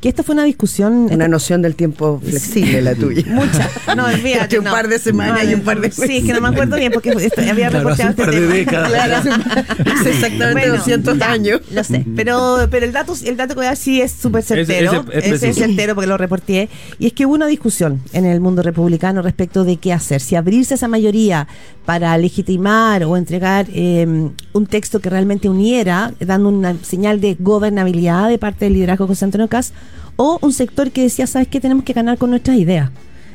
que 0.05 0.11
esta 0.11 0.23
fue 0.23 0.35
una 0.35 0.45
discusión. 0.45 1.09
Una 1.11 1.29
noción 1.29 1.63
del 1.63 1.77
tiempo 1.77 2.21
flexible 2.23 2.83
la 2.83 2.95
tuya. 2.95 3.25
Mucha. 3.27 3.71
No. 3.97 4.07
Entre 4.13 4.59
un 4.59 4.67
no. 4.67 4.71
par 4.71 4.87
de 4.87 4.99
semanas 4.99 5.43
No, 5.43 5.51
y 5.51 5.55
un 5.55 5.63
par 5.63 5.81
de 5.81 5.89
meses. 5.89 6.05
Sí, 6.07 6.19
es 6.19 6.25
que 6.25 6.35
no 6.35 6.43
me 6.43 6.49
acuerdo 6.49 6.77
bien 6.77 6.93
porque 6.93 7.09
esto- 7.09 7.41
había 7.41 7.71
Claro, 7.71 7.87
un 7.87 7.93
este 7.95 8.13
par 8.13 8.31
de 8.31 8.47
décadas. 8.47 8.91
Claro, 8.91 9.17
hace, 9.17 9.31
exactamente 10.11 10.53
Bueno, 10.69 10.77
200 10.77 11.19
ya, 11.19 11.31
años. 11.31 11.61
Lo 11.73 11.83
sé, 11.85 12.05
pero, 12.15 12.69
pero 12.71 12.85
el 12.85 12.93
dato 12.93 13.15
el 13.25 13.35
dato 13.39 13.55
que 13.55 13.61
voy 13.61 13.65
a 13.65 13.69
dar 13.69 13.77
sí 13.79 14.03
es 14.03 14.13
súper 14.13 14.43
certero. 14.43 15.07
ese 15.11 15.19
es 15.19 15.25
Ese 15.25 15.35
es 15.37 15.41
preciso. 15.41 15.67
certero 15.69 15.95
porque 15.95 16.07
lo 16.07 16.19
reporté. 16.19 16.69
Y 16.99 17.07
es 17.07 17.15
que 17.15 17.25
hubo 17.25 17.33
una 17.33 17.47
discusión 17.47 18.03
en 18.13 18.27
el 18.27 18.43
mundo 18.43 18.61
republicano 18.61 19.23
respecto 19.23 19.65
de 19.65 19.79
qué 19.79 19.95
hacer. 19.95 20.21
Si 20.21 20.37
abrirse 20.37 20.75
a 20.75 20.77
esa 20.77 20.87
mayoría 20.89 21.49
para 21.87 22.19
legitimar 22.19 23.05
o 23.05 23.17
entregar 23.17 23.69
eh, 23.73 24.07
un 24.53 24.67
texto 24.67 25.01
que 25.01 25.09
realmente 25.09 25.49
uniera, 25.49 26.13
dando 26.21 26.51
una 26.51 26.77
señal 26.83 27.23
de 27.23 27.39
gobernabilidad 27.41 28.29
de 28.29 28.37
parte 28.37 28.67
del 28.67 28.75
liderazgo 28.75 29.07
con 29.07 29.17
Antonio 29.19 29.49
Cas, 29.49 29.73
o 30.17 30.39
un 30.43 30.53
sector 30.53 30.91
que 30.91 31.03
decía, 31.03 31.27
¿sabes 31.27 31.49
qué? 31.49 31.61
Tenemos 31.61 31.85
que 31.85 31.93
ganar 31.93 32.19
con 32.19 32.31
nuestras 32.31 32.57
ideas. 32.57 32.91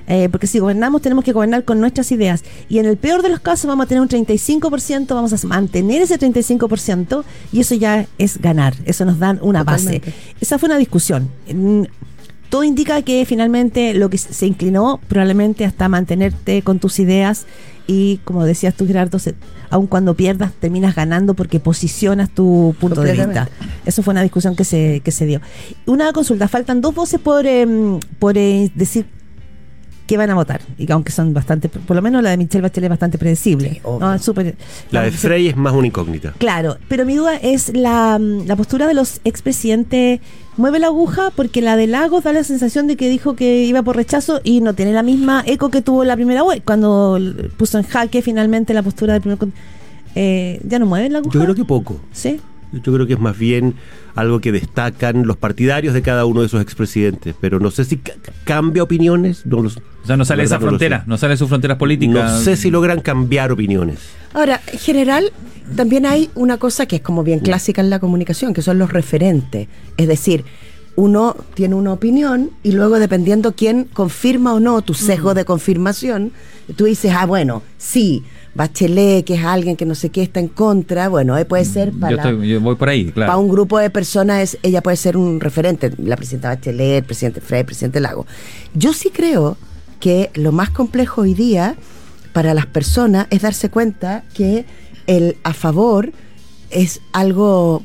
Eh, 0.07 0.27
porque 0.31 0.48
si 0.48 0.57
gobernamos 0.57 1.03
tenemos 1.03 1.24
que 1.24 1.33
gobernar 1.33 1.63
con 1.63 1.79
nuestras 1.79 2.12
ideas. 2.12 2.43
Y 2.67 2.79
en 2.79 2.88
el 2.88 2.98
peor 2.98 3.21
de 3.21 3.29
los 3.29 3.39
casos 3.39 3.67
vamos 3.67 3.86
a 3.86 3.88
tener 3.88 4.01
un 4.01 4.09
35%, 4.09 5.07
vamos 5.13 5.31
a 5.31 5.48
mantener 5.48 6.01
ese 6.01 6.19
35% 6.19 7.24
y 7.51 7.59
eso 7.59 7.75
ya 7.75 8.07
es 8.17 8.41
ganar, 8.41 8.74
eso 8.86 9.05
nos 9.05 9.19
da 9.19 9.38
una 9.41 9.59
Totalmente. 9.59 10.09
base. 10.09 10.13
Esa 10.41 10.57
fue 10.57 10.67
una 10.67 10.79
discusión. 10.79 11.29
Todo 12.50 12.63
indica 12.63 13.01
que 13.03 13.25
finalmente 13.25 13.94
lo 13.94 14.10
que 14.10 14.18
se 14.18 14.48
inclinó 14.48 15.00
probablemente 15.08 15.65
hasta 15.65 15.88
mantenerte 15.88 16.62
con 16.63 16.79
tus 16.79 17.00
ideas 17.00 17.46
y 17.86 18.18
como 18.24 18.44
decías 18.44 18.74
tú 18.75 18.86
Gerardo, 18.88 19.20
se- 19.20 19.36
aun 19.70 19.86
cuando 19.88 20.15
pierdas 20.15 20.51
terminas 20.60 20.96
ganando 20.96 21.36
porque 21.36 21.60
posicionas 21.60 22.29
tu 22.29 22.75
punto 22.79 23.01
de 23.01 23.13
vista. 23.13 23.50
Eso 23.86 24.01
fue 24.03 24.13
una 24.13 24.24
discusión 24.24 24.56
que 24.56 24.63
se, 24.63 25.01
que 25.03 25.12
se 25.12 25.25
dio. 25.27 25.41
Una 25.86 26.12
consulta, 26.12 26.48
faltan 26.48 26.82
dos 26.82 26.94
voces 26.96 27.20
por, 27.20 27.46
em, 27.46 28.00
por 28.20 28.38
eh, 28.38 28.72
decir 28.75 29.06
que 30.08 30.18
van 30.18 30.32
a 30.32 30.34
votar, 30.34 30.60
y 30.79 30.88
que 30.88 30.94
aunque 30.94 31.12
son 31.12 31.36
bastante, 31.36 31.70
por 31.70 31.96
lo 31.96 32.01
menos 32.01 32.24
la 32.24 32.32
de 32.32 32.38
Michelle 32.38 32.63
Bachelet 32.63 32.86
es 32.86 32.89
bastante 32.89 33.20
predecible. 33.20 33.74
Sí. 33.74 33.82
¿no? 33.84 34.12
Es 34.15 34.24
súper- 34.24 34.56
La 34.89 35.03
de 35.03 35.12
se- 35.12 35.18
Frey 35.18 35.48
es 35.50 35.56
más 35.56 35.72
una 35.74 35.86
incógnita. 35.86 36.34
Claro, 36.39 36.77
pero 36.88 37.06
mi 37.06 37.13
duda 37.15 37.36
es 37.38 37.72
la, 37.75 38.18
mm, 38.20 38.48
la 38.48 38.56
postura 38.56 38.88
de 38.88 38.96
los 38.96 39.22
expresidentes. 39.24 40.20
Mueve 40.60 40.80
la 40.80 40.88
aguja 40.88 41.32
porque 41.34 41.62
la 41.62 41.78
de 41.78 41.88
Lagos 41.88 42.25
da 42.25 42.34
la 42.34 42.44
sensación 42.44 42.86
de 42.86 42.98
que 42.98 43.10
dijo 43.10 43.34
que 43.34 43.63
iba 43.63 43.82
por 43.82 43.96
rechazo 43.96 44.42
y 44.44 44.60
no 44.60 44.74
tiene 44.74 44.92
la 44.92 45.04
misma 45.04 45.42
eco 45.46 45.70
que 45.70 45.82
tuvo 45.82 46.04
la 46.04 46.18
primera 46.18 46.44
web 46.44 46.62
cuando 46.66 47.18
puso 47.56 47.78
en 47.78 47.86
jaque 47.86 48.22
finalmente 48.22 48.74
la 48.74 48.84
postura 48.84 49.13
del 49.13 49.22
primer. 49.22 49.38
Eh, 50.16 50.60
¿Ya 50.66 50.78
no 50.78 50.86
mueven 50.86 51.13
la 51.13 51.20
aguja? 51.20 51.34
Yo 51.34 51.42
creo 51.42 51.56
que 51.56 51.63
poco. 51.63 52.01
Sí. 52.12 52.42
Yo 52.71 52.93
creo 52.93 53.07
que 53.07 53.13
es 53.13 53.19
más 53.19 53.38
bien 53.38 53.73
algo 54.15 54.39
que 54.41 54.51
destacan 54.51 55.25
los 55.25 55.38
partidarios 55.38 55.93
de 55.93 56.01
cada 56.01 56.25
uno 56.25 56.41
de 56.41 56.47
esos 56.47 56.61
expresidentes, 56.61 57.35
pero 57.39 57.59
no 57.59 57.71
sé 57.71 57.85
si 57.85 57.97
ca- 57.97 58.13
cambia 58.43 58.83
opiniones. 58.83 59.45
No 59.45 59.61
los- 59.61 59.77
O 59.77 60.05
sea, 60.05 60.17
no 60.17 60.25
sale 60.25 60.43
esa 60.43 60.55
no 60.55 60.61
frontera, 60.67 61.03
no 61.07 61.17
sale 61.17 61.35
sus 61.38 61.47
fronteras 61.49 61.77
políticas. 61.77 62.31
No 62.33 62.39
sé 62.41 62.55
si 62.55 62.69
logran 62.71 63.01
cambiar 63.01 63.51
opiniones. 63.51 63.99
Ahora, 64.33 64.61
en 64.71 64.79
general, 64.79 65.31
también 65.75 66.05
hay 66.05 66.29
una 66.35 66.57
cosa 66.57 66.85
que 66.85 66.97
es 66.97 67.01
como 67.01 67.23
bien 67.23 67.39
clásica 67.39 67.81
en 67.81 67.89
la 67.89 67.99
comunicación, 67.99 68.53
que 68.53 68.61
son 68.61 68.77
los 68.79 68.91
referentes. 68.91 69.67
Es 69.97 70.07
decir, 70.07 70.45
uno 70.95 71.35
tiene 71.53 71.75
una 71.75 71.93
opinión 71.93 72.51
y 72.63 72.71
luego 72.73 72.99
dependiendo 72.99 73.53
quién 73.53 73.85
confirma 73.85 74.53
o 74.53 74.59
no 74.59 74.81
tu 74.81 74.93
sesgo 74.93 75.33
de 75.33 75.45
confirmación, 75.45 76.33
tú 76.75 76.85
dices, 76.85 77.13
ah, 77.15 77.25
bueno, 77.25 77.63
sí, 77.77 78.23
Bachelet, 78.55 79.23
que 79.25 79.35
es 79.35 79.43
alguien 79.43 79.75
que 79.75 79.85
no 79.85 79.95
sé 79.95 80.09
qué 80.09 80.21
está 80.23 80.39
en 80.39 80.47
contra, 80.47 81.07
bueno, 81.09 81.38
eh, 81.38 81.45
puede 81.45 81.65
ser 81.65 81.91
para, 81.91 82.12
Yo, 82.12 82.17
la- 82.17 82.23
estoy- 82.29 82.47
yo 82.49 82.62
voy 82.62 82.75
por 82.75 82.89
ahí, 82.89 83.05
claro. 83.12 83.29
para 83.31 83.38
un 83.38 83.49
grupo 83.49 83.77
de 83.79 83.89
personas, 83.89 84.41
es- 84.41 84.57
ella 84.63 84.81
puede 84.81 84.97
ser 84.97 85.15
un 85.17 85.39
referente, 85.39 85.91
la 85.97 86.15
presidenta 86.15 86.49
Bachelet, 86.49 86.97
el 86.97 87.03
presidente 87.03 87.41
Frey, 87.41 87.59
el 87.62 87.65
presidente 87.65 87.99
Lago. 87.99 88.25
Yo 88.73 88.93
sí 88.93 89.09
creo 89.12 89.57
que 89.99 90.31
lo 90.33 90.51
más 90.51 90.69
complejo 90.71 91.21
hoy 91.21 91.33
día 91.33 91.75
para 92.33 92.53
las 92.53 92.65
personas 92.65 93.27
es 93.29 93.41
darse 93.41 93.69
cuenta 93.69 94.23
que 94.33 94.65
el 95.07 95.38
a 95.43 95.53
favor 95.53 96.12
es 96.69 97.01
algo 97.13 97.81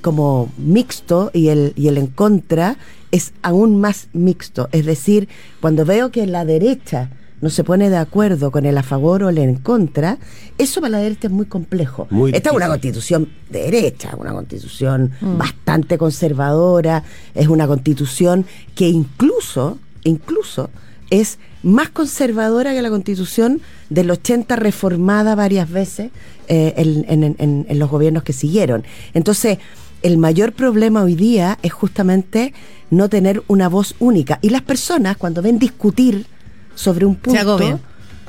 como 0.00 0.50
mixto 0.58 1.30
y 1.34 1.48
el, 1.48 1.72
y 1.76 1.88
el 1.88 1.98
en 1.98 2.06
contra 2.06 2.76
es 3.10 3.32
aún 3.42 3.80
más 3.80 4.08
mixto. 4.12 4.68
Es 4.72 4.84
decir, 4.86 5.28
cuando 5.60 5.84
veo 5.84 6.10
que 6.10 6.26
la 6.26 6.44
derecha 6.44 7.10
no 7.40 7.50
se 7.50 7.62
pone 7.64 7.88
de 7.90 7.96
acuerdo 7.96 8.50
con 8.50 8.66
el 8.66 8.76
a 8.78 8.82
favor 8.82 9.22
o 9.22 9.28
el 9.28 9.38
en 9.38 9.54
contra, 9.56 10.18
eso 10.58 10.80
para 10.80 10.90
la 10.92 10.98
derecha 10.98 11.28
es 11.28 11.32
muy 11.32 11.46
complejo. 11.46 12.06
Muy 12.10 12.32
Esta 12.32 12.50
es 12.50 12.56
una 12.56 12.66
constitución 12.68 13.28
de 13.50 13.62
derecha, 13.62 14.14
una 14.18 14.32
constitución 14.32 15.12
bastante 15.20 15.98
conservadora, 15.98 17.04
es 17.34 17.48
una 17.48 17.66
constitución 17.66 18.44
que 18.74 18.88
incluso, 18.88 19.78
incluso 20.04 20.70
es 21.10 21.38
más 21.62 21.88
conservadora 21.88 22.72
que 22.74 22.82
la 22.82 22.90
constitución 22.90 23.60
del 23.88 24.10
80 24.10 24.56
reformada 24.56 25.34
varias 25.34 25.70
veces 25.70 26.10
eh, 26.48 26.74
en, 26.76 27.04
en- 27.08 27.36
en- 27.38 27.66
en 27.68 27.78
los 27.78 27.88
gobiernos 27.90 28.22
que 28.22 28.32
siguieron. 28.32 28.84
Entonces, 29.14 29.58
el 30.02 30.18
mayor 30.18 30.52
problema 30.52 31.02
hoy 31.02 31.14
día 31.14 31.58
es 31.62 31.72
justamente 31.72 32.52
no 32.90 33.08
tener 33.08 33.42
una 33.48 33.68
voz 33.68 33.94
única. 33.98 34.38
Y 34.42 34.50
las 34.50 34.62
personas, 34.62 35.16
cuando 35.16 35.42
ven 35.42 35.58
discutir 35.58 36.26
sobre 36.78 37.04
un 37.06 37.16
punto, 37.16 37.40
agobian. 37.40 37.80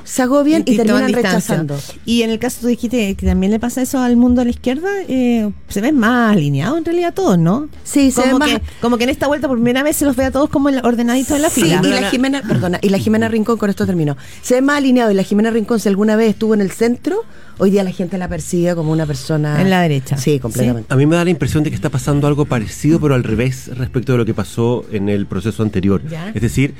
se 0.02 0.22
agobian 0.22 0.62
y, 0.66 0.76
toman 0.76 0.86
terminan 0.86 1.06
distancia. 1.12 1.54
rechazando. 1.56 1.78
Y 2.04 2.22
en 2.22 2.30
el 2.30 2.38
caso 2.40 2.58
tú 2.62 2.66
dijiste 2.66 3.14
que 3.14 3.26
también 3.26 3.52
le 3.52 3.60
pasa 3.60 3.80
eso 3.82 4.00
al 4.00 4.16
mundo 4.16 4.40
de 4.40 4.46
la 4.46 4.50
izquierda, 4.50 4.88
eh, 5.06 5.48
se 5.68 5.80
ven 5.80 5.96
más 5.98 6.32
alineados 6.32 6.78
en 6.78 6.84
realidad 6.84 7.14
todos, 7.14 7.38
¿no? 7.38 7.68
Sí, 7.84 8.10
se 8.10 8.22
como 8.22 8.38
ven 8.40 8.48
que, 8.48 8.52
más- 8.54 8.62
como 8.80 8.98
que 8.98 9.04
en 9.04 9.10
esta 9.10 9.28
vuelta 9.28 9.46
por 9.46 9.56
primera 9.58 9.82
vez 9.84 9.96
se 9.96 10.04
los 10.06 10.16
ve 10.16 10.24
a 10.24 10.30
todos 10.32 10.48
como 10.50 10.68
el- 10.68 10.84
ordenaditos 10.84 11.36
en 11.36 11.42
la 11.42 11.50
Sí, 11.50 11.60
fila. 11.62 11.80
y 11.84 11.88
la 11.90 12.10
Jimena, 12.10 12.42
perdona, 12.42 12.78
y 12.82 12.88
la 12.88 12.98
Jimena 13.04 13.28
Rincón, 13.28 13.56
con 13.56 13.70
esto 13.70 13.86
terminó. 13.86 14.16
Se 14.42 14.54
ve 14.54 14.62
más 14.62 14.78
alineado 14.78 15.12
y 15.12 15.14
la 15.14 15.22
Jimena 15.22 15.50
Rincón, 15.50 15.78
si 15.78 15.88
alguna 15.88 16.16
vez 16.16 16.30
estuvo 16.30 16.54
en 16.54 16.60
el 16.62 16.72
centro, 16.72 17.22
hoy 17.58 17.70
día 17.70 17.84
la 17.84 17.92
gente 17.92 18.18
la 18.18 18.26
percibe 18.26 18.74
como 18.74 18.90
una 18.90 19.06
persona. 19.06 19.60
En 19.60 19.70
la 19.70 19.80
derecha. 19.82 20.16
Sí, 20.16 20.40
completamente. 20.40 20.92
A 20.92 20.96
mí 20.96 21.06
me 21.06 21.14
da 21.14 21.22
la 21.24 21.30
impresión 21.30 21.62
de 21.62 21.70
que 21.70 21.76
está 21.76 21.88
pasando 21.90 22.26
algo 22.26 22.46
parecido, 22.46 22.98
pero 23.00 23.14
al 23.14 23.22
revés 23.22 23.70
respecto 23.76 24.10
de 24.12 24.18
lo 24.18 24.24
que 24.24 24.34
pasó 24.34 24.84
en 24.90 25.08
el 25.08 25.26
proceso 25.26 25.62
anterior. 25.62 26.02
Ya. 26.10 26.30
Es 26.34 26.42
decir, 26.42 26.74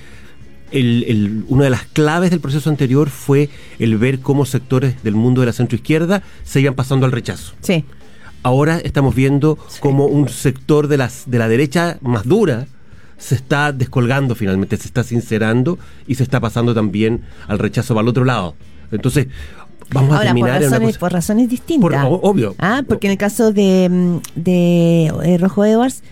el- 0.73 1.05
el- 1.09 1.45
una 1.49 1.65
de 1.65 1.71
las 1.71 1.85
claves 1.87 2.31
del 2.31 2.41
proceso 2.41 2.71
anterior 2.71 3.11
fue 3.11 3.49
el 3.79 3.99
ver 3.99 4.21
cómo 4.21 4.45
sectores 4.47 5.03
del 5.03 5.15
mundo 5.15 5.41
de 5.43 5.47
la 5.49 5.53
centroizquierda 5.53 6.23
se 6.45 6.61
iban 6.61 6.75
pasando 6.75 7.07
al 7.07 7.13
rechazo. 7.13 7.55
Sí. 7.61 7.85
Ahora 8.43 8.79
estamos 8.79 9.15
viendo 9.15 9.59
cómo 9.81 10.07
un 10.07 10.29
sector 10.29 10.89
de, 10.89 10.97
las, 10.97 11.25
de 11.27 11.39
la 11.39 11.49
derecha 11.49 11.99
más 12.01 12.25
dura 12.27 12.67
se 13.19 13.35
está 13.35 13.73
descolgando 13.73 14.35
finalmente, 14.35 14.79
se 14.79 14.87
está 14.89 15.05
sincerando 15.05 15.79
y 16.07 16.15
se 16.15 16.23
está 16.23 16.41
pasando 16.41 16.75
también 16.75 17.21
al 17.49 17.59
rechazo 17.59 17.95
para 17.95 18.03
el 18.05 18.09
otro 18.09 18.25
lado. 18.25 18.55
Entonces, 18.93 19.27
vamos 19.93 20.13
a 20.13 20.17
Ahora, 20.17 20.31
por 20.31 20.35
terminar 20.37 20.63
en 20.63 20.69
una 20.69 20.77
razones, 20.79 20.99
por 20.99 21.13
razones 21.13 21.49
distintas. 21.51 22.07
Por- 22.07 22.21
obvio. 22.23 22.55
Ah, 22.59 22.83
porque 22.89 23.09
en 23.09 23.13
el 23.13 23.19
caso 23.19 23.53
de, 23.53 23.89
mm, 23.91 24.17
de 24.37 25.07
eh, 25.25 25.37
Rojo 25.39 25.65
Edwards, 25.67 26.03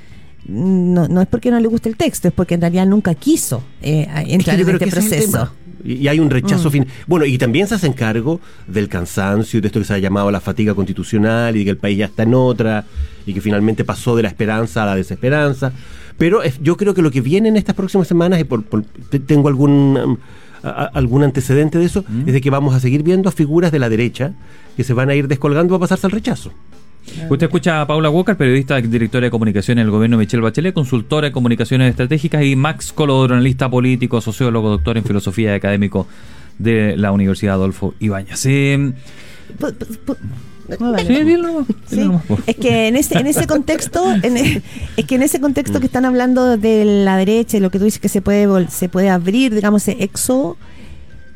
no, 0.46 1.08
no 1.08 1.20
es 1.20 1.26
porque 1.28 1.50
no 1.50 1.60
le 1.60 1.66
guste 1.68 1.88
el 1.88 1.96
texto, 1.96 2.28
es 2.28 2.34
porque 2.34 2.54
en 2.54 2.60
realidad 2.62 2.86
nunca 2.86 3.14
quiso 3.14 3.62
eh, 3.82 4.06
a- 4.10 4.22
Es 4.22 4.28
que 4.28 4.34
entrar 4.34 4.60
en 4.60 4.68
este 4.70 4.84
es 4.86 4.90
proceso. 4.94 5.50
Y, 5.84 6.08
hay 6.08 6.18
un 6.18 6.28
rechazo 6.30 6.68
Mm. 6.68 6.72
fin. 6.72 6.86
Bueno, 7.06 7.24
y 7.24 7.38
también 7.38 7.66
se 7.68 7.74
hacen 7.76 7.92
cargo 7.92 8.40
del 8.66 8.88
cansancio 8.88 9.58
y 9.58 9.60
de 9.60 9.68
esto 9.68 9.78
que 9.78 9.84
se 9.84 9.94
ha 9.94 9.98
llamado 9.98 10.30
la 10.30 10.40
fatiga 10.40 10.74
constitucional 10.74 11.54
y 11.54 11.60
de 11.60 11.64
que 11.66 11.70
el 11.70 11.76
país 11.76 11.98
ya 11.98 12.06
está 12.06 12.24
en 12.24 12.34
otra 12.34 12.84
y 13.26 13.32
que 13.32 13.40
finalmente 13.40 13.84
pasó 13.84 14.16
de 14.16 14.22
la 14.22 14.28
esperanza 14.28 14.82
a 14.82 14.86
la 14.86 14.96
desesperanza. 14.96 15.72
Pero 16.16 16.40
yo 16.62 16.76
creo 16.76 16.94
que 16.94 17.02
lo 17.02 17.12
que 17.12 17.20
viene 17.20 17.48
en 17.48 17.56
estas 17.56 17.76
próximas 17.76 18.08
semanas, 18.08 18.40
y 18.40 18.44
por, 18.44 18.64
por- 18.64 18.82
te- 18.82 19.20
tengo 19.20 19.46
algún, 19.48 19.96
um, 20.04 20.16
a- 20.64 20.68
a- 20.68 20.84
algún 20.86 21.22
antecedente 21.22 21.78
de 21.78 21.84
eso, 21.84 22.04
Mm. 22.08 22.26
es 22.26 22.32
de 22.34 22.40
que 22.40 22.50
vamos 22.50 22.74
a 22.74 22.80
seguir 22.80 23.04
viendo 23.04 23.30
figuras 23.30 23.70
de 23.70 23.78
la 23.78 23.88
derecha 23.88 24.32
que 24.76 24.82
se 24.82 24.94
van 24.94 25.10
a 25.10 25.14
ir 25.14 25.28
descolgando 25.28 25.74
para 25.74 25.80
pasarse 25.80 26.06
al 26.08 26.10
rechazo. 26.12 26.52
Usted 27.30 27.46
escucha 27.46 27.80
a 27.80 27.86
Paula 27.86 28.10
Walker, 28.10 28.36
periodista, 28.36 28.80
directora 28.80 29.26
de 29.26 29.30
comunicación 29.30 29.78
en 29.78 29.86
el 29.86 29.90
gobierno 29.90 30.16
de 30.16 30.24
Michelle 30.24 30.42
Bachelet, 30.42 30.74
consultora 30.74 31.28
de 31.28 31.32
comunicaciones 31.32 31.90
estratégicas, 31.90 32.42
y 32.44 32.56
Max 32.56 32.92
Colodro, 32.92 33.34
analista 33.34 33.68
político, 33.68 34.20
sociólogo, 34.20 34.70
doctor 34.70 34.96
en 34.98 35.04
filosofía 35.04 35.52
y 35.52 35.56
académico 35.56 36.06
de 36.58 36.96
la 36.96 37.12
Universidad 37.12 37.54
Adolfo 37.54 37.94
Ibáñez. 38.00 38.44
Eh, 38.46 38.92
vale. 40.78 41.06
Sí, 41.06 41.24
dilo 41.24 41.66
Sí, 41.86 42.10
es 42.46 42.56
que 42.56 42.88
en 42.88 42.96
ese 42.96 43.18
en 43.18 43.26
ese 43.26 43.46
contexto 43.46 44.12
en 44.22 44.36
e- 44.36 44.62
es 44.96 45.04
que 45.06 45.14
en 45.14 45.22
ese 45.22 45.40
contexto 45.40 45.80
que 45.80 45.86
están 45.86 46.04
hablando 46.04 46.56
de 46.58 46.84
la 46.84 47.16
derecha 47.16 47.56
y 47.56 47.60
lo 47.60 47.70
que 47.70 47.78
tú 47.78 47.86
dices 47.86 48.00
que 48.00 48.08
se 48.10 48.20
puede 48.20 48.68
se 48.68 48.88
puede 48.88 49.08
abrir 49.08 49.54
digamos 49.54 49.88
ese 49.88 50.02
éxodo 50.02 50.56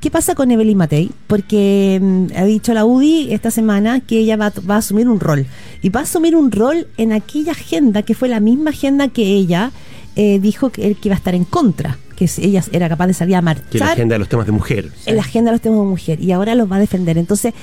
¿Qué 0.02 0.10
pasa 0.10 0.34
con 0.34 0.50
Evelyn 0.50 0.76
Matei? 0.76 1.10
Porque 1.28 1.98
mm, 2.02 2.26
ha 2.36 2.44
dicho 2.44 2.74
la 2.74 2.84
UDI 2.84 3.32
esta 3.32 3.50
semana 3.52 4.00
que 4.00 4.18
ella 4.18 4.36
va, 4.36 4.46
a- 4.46 4.60
va 4.68 4.74
a 4.74 4.78
asumir 4.78 5.08
un 5.08 5.20
rol. 5.20 5.46
Y 5.80 5.90
va 5.90 6.00
a 6.00 6.02
asumir 6.02 6.34
un 6.34 6.50
rol 6.50 6.88
en 6.96 7.12
aquella 7.12 7.52
agenda 7.52 8.02
que 8.02 8.14
fue 8.14 8.28
la 8.28 8.40
misma 8.40 8.70
agenda 8.70 9.06
que 9.08 9.22
ella 9.22 9.70
eh, 10.16 10.40
dijo 10.40 10.70
que, 10.70 10.94
que 10.96 11.08
iba 11.08 11.14
a 11.14 11.18
estar 11.18 11.36
en 11.36 11.44
contra. 11.44 11.98
Que 12.16 12.28
ella 12.38 12.64
era 12.72 12.88
capaz 12.88 13.06
de 13.06 13.14
salir 13.14 13.36
a 13.36 13.38
Que 13.38 13.44
la 13.44 13.54
marchar 13.54 13.82
agenda 13.92 14.16
de 14.16 14.18
los 14.18 14.28
temas 14.28 14.44
de 14.46 14.52
mujer. 14.52 14.90
en 15.06 15.14
la 15.16 15.22
agenda 15.22 15.50
de 15.52 15.54
los 15.54 15.60
temas 15.62 15.78
de 15.78 15.84
mujer 15.86 16.20
y 16.20 16.32
ahora 16.32 16.56
los 16.56 16.70
va 16.70 16.76
a 16.76 16.80
defender. 16.80 17.16
Entonces, 17.16 17.54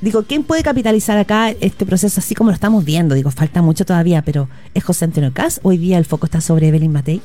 digo, 0.00 0.22
¿quién 0.22 0.44
puede 0.44 0.62
capitalizar 0.62 1.18
acá 1.18 1.50
este 1.50 1.84
proceso 1.84 2.20
así 2.20 2.36
como 2.36 2.50
lo 2.50 2.54
estamos 2.54 2.84
viendo? 2.84 3.16
Digo, 3.16 3.32
falta 3.32 3.60
mucho 3.60 3.84
todavía, 3.84 4.22
pero 4.22 4.48
¿es 4.72 4.84
José 4.84 5.04
Antonio 5.06 5.32
Caz? 5.34 5.58
Hoy 5.64 5.78
día 5.78 5.98
el 5.98 6.04
foco 6.04 6.26
está 6.26 6.40
sobre 6.40 6.68
Evelyn 6.68 6.92
Matei. 6.92 7.20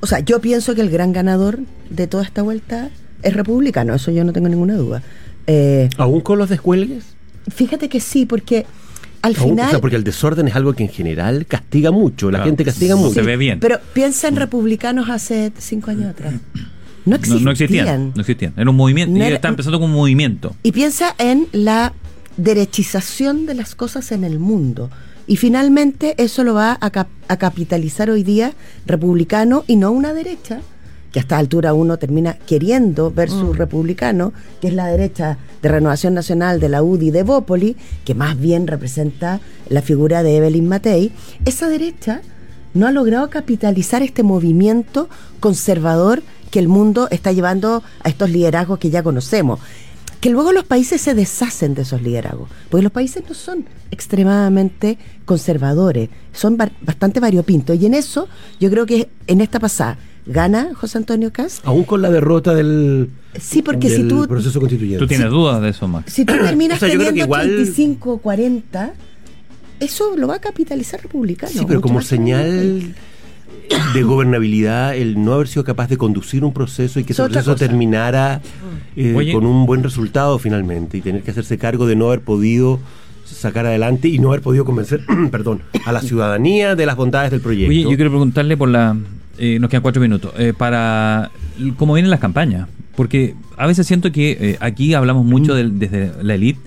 O 0.00 0.06
sea, 0.06 0.20
yo 0.20 0.40
pienso 0.40 0.74
que 0.74 0.80
el 0.80 0.88
gran 0.90 1.12
ganador 1.12 1.60
de 1.90 2.06
toda 2.06 2.22
esta 2.24 2.40
vuelta 2.42 2.88
es 3.22 3.34
republicano, 3.34 3.94
eso 3.94 4.10
yo 4.10 4.24
no 4.24 4.32
tengo 4.32 4.48
ninguna 4.48 4.74
duda. 4.76 5.02
Eh, 5.46 5.88
¿Aún 5.96 6.20
con 6.20 6.38
los 6.38 6.48
descuelgues? 6.48 7.04
fíjate 7.54 7.88
que 7.88 8.00
sí, 8.00 8.26
porque 8.26 8.66
al 9.22 9.34
Aún, 9.36 9.50
final... 9.50 9.66
o 9.66 9.70
sea, 9.70 9.80
porque 9.80 9.96
el 9.96 10.04
desorden 10.04 10.48
es 10.48 10.54
algo 10.54 10.74
que 10.74 10.82
en 10.84 10.90
general 10.90 11.46
castiga 11.46 11.90
mucho. 11.90 12.30
La 12.30 12.38
Claro. 12.38 12.50
gente 12.50 12.64
castiga 12.64 12.94
Sí. 12.94 13.00
mucho. 13.00 13.14
Se 13.14 13.22
ve 13.22 13.36
bien. 13.38 13.58
Pero 13.58 13.78
piensa 13.94 14.28
en 14.28 14.36
republicanos 14.36 15.08
hace 15.08 15.50
cinco 15.58 15.90
años 15.90 16.06
atrás. 16.10 16.34
No 17.06 17.12
No, 17.12 17.16
existían. 17.16 17.44
no 17.44 17.50
existían, 17.50 18.12
no 18.14 18.20
existían. 18.20 18.52
Era 18.56 18.68
un 18.68 18.76
movimiento, 18.76 19.16
No 19.18 19.24
era- 19.24 19.36
está 19.36 19.48
empezando 19.48 19.80
como 19.80 19.92
un 19.94 19.98
movimiento. 19.98 20.54
Y 20.62 20.72
piensa 20.72 21.14
en 21.18 21.46
la 21.52 21.94
derechización 22.36 23.46
de 23.46 23.54
las 23.54 23.74
cosas 23.74 24.12
en 24.12 24.24
el 24.24 24.38
mundo. 24.38 24.90
Y 25.26 25.36
finalmente 25.36 26.14
eso 26.22 26.44
lo 26.44 26.54
va 26.54 26.78
a, 26.80 26.90
cap- 26.90 27.08
a 27.28 27.36
capitalizar 27.36 28.10
hoy 28.10 28.22
día 28.22 28.52
republicano 28.86 29.64
y 29.66 29.76
no 29.76 29.90
una 29.90 30.12
derecha, 30.14 30.60
que 31.12 31.18
a 31.20 31.22
esta 31.22 31.38
altura 31.38 31.72
uno 31.74 31.96
termina 31.96 32.34
queriendo 32.34 33.10
versus 33.10 33.56
republicano, 33.56 34.32
que 34.60 34.68
es 34.68 34.74
la 34.74 34.86
derecha 34.88 35.38
de 35.62 35.68
Renovación 35.68 36.14
Nacional 36.14 36.60
de 36.60 36.68
la 36.68 36.82
UDI 36.82 37.10
de 37.10 37.22
Bópoli, 37.22 37.76
que 38.04 38.14
más 38.14 38.38
bien 38.38 38.66
representa 38.66 39.40
la 39.68 39.80
figura 39.82 40.22
de 40.22 40.36
Evelyn 40.36 40.68
Matei. 40.68 41.12
Esa 41.44 41.68
derecha 41.68 42.20
no 42.74 42.86
ha 42.86 42.92
logrado 42.92 43.30
capitalizar 43.30 44.02
este 44.02 44.22
movimiento 44.22 45.08
conservador 45.40 46.22
que 46.50 46.58
el 46.58 46.68
mundo 46.68 47.08
está 47.10 47.32
llevando 47.32 47.82
a 48.04 48.08
estos 48.08 48.30
liderazgos 48.30 48.78
que 48.78 48.90
ya 48.90 49.02
conocemos. 49.02 49.60
Que 50.20 50.30
luego 50.30 50.52
los 50.52 50.64
países 50.64 51.00
se 51.00 51.14
deshacen 51.14 51.74
de 51.74 51.82
esos 51.82 52.02
liderazgos, 52.02 52.48
porque 52.70 52.82
los 52.82 52.90
países 52.92 53.22
no 53.28 53.34
son 53.34 53.64
extremadamente 53.90 54.98
conservadores, 55.24 56.08
son 56.32 56.56
ba- 56.56 56.70
bastante 56.82 57.20
variopintos. 57.20 57.76
Y 57.80 57.86
en 57.86 57.94
eso, 57.94 58.26
yo 58.58 58.68
creo 58.68 58.84
que 58.84 59.08
en 59.28 59.40
esta 59.40 59.60
pasada 59.60 59.96
gana 60.28 60.68
José 60.74 60.98
Antonio 60.98 61.32
Caz. 61.32 61.60
Aún 61.64 61.84
con 61.84 62.02
la 62.02 62.10
derrota 62.10 62.54
del, 62.54 63.10
Sí, 63.40 63.62
porque 63.62 63.88
si 63.90 64.04
tú, 64.06 64.26
proceso 64.28 64.60
constituyente. 64.60 64.98
¿Tú 64.98 65.06
tienes 65.06 65.30
dudas 65.30 65.60
de 65.62 65.70
eso, 65.70 65.88
Max? 65.88 66.12
si 66.12 66.24
tú 66.24 66.34
terminas 66.34 66.76
O 66.82 66.86
sea, 66.86 66.90
teniendo 66.90 67.20
igual- 67.24 67.46
35, 67.48 68.18
40, 68.18 68.92
eso 69.80 70.16
lo 70.16 70.28
va 70.28 70.36
a 70.36 70.40
capitalizar 70.40 71.00
republicano. 71.02 71.52
Sí, 71.52 71.64
pero 71.66 71.80
como 71.80 72.00
señal 72.02 72.94
de 73.94 74.02
gobernabilidad, 74.02 74.96
el 74.96 75.22
no 75.22 75.34
haber 75.34 75.48
sido 75.48 75.64
capaz 75.64 75.88
de 75.88 75.96
conducir 75.96 76.44
un 76.44 76.52
proceso 76.52 77.00
y 77.00 77.04
que 77.04 77.12
Es 77.12 77.16
ese 77.18 77.22
otra 77.22 77.34
proceso 77.42 77.52
cosa. 77.52 77.66
terminara 77.66 78.40
eh, 78.96 79.14
Oye. 79.16 79.32
con 79.32 79.44
un 79.46 79.66
buen 79.66 79.82
resultado 79.82 80.38
finalmente 80.38 80.98
y 80.98 81.00
tener 81.02 81.22
que 81.22 81.30
hacerse 81.30 81.58
cargo 81.58 81.86
de 81.86 81.94
no 81.96 82.06
haber 82.08 82.20
podido 82.20 82.80
sacar 83.24 83.66
adelante 83.66 84.08
y 84.08 84.18
no 84.18 84.28
haber 84.30 84.40
podido 84.40 84.64
convencer, 84.64 85.02
perdón, 85.30 85.62
a 85.84 85.92
la 85.92 86.00
ciudadanía 86.00 86.74
de 86.74 86.86
las 86.86 86.96
bondades 86.96 87.30
del 87.30 87.40
proyecto. 87.40 87.70
Oye, 87.70 87.82
yo 87.82 87.88
quiero 87.96 88.10
preguntarle 88.10 88.56
por 88.56 88.68
la... 88.70 88.96
eh, 89.38 89.58
nos 89.60 89.70
quedan 89.70 89.82
cuatro 89.82 90.00
minutos. 90.02 90.32
eh, 90.38 90.52
para 90.56 91.30
cómo 91.76 91.94
vienen 91.94 92.10
las 92.10 92.20
campañas. 92.20 92.68
Porque 92.96 93.34
a 93.56 93.66
veces 93.66 93.86
siento 93.86 94.10
que 94.10 94.32
eh, 94.40 94.56
aquí 94.60 94.94
hablamos 94.94 95.24
mucho 95.24 95.54
del- 95.54 95.78
desde 95.78 96.12
la 96.22 96.34
élite 96.34 96.58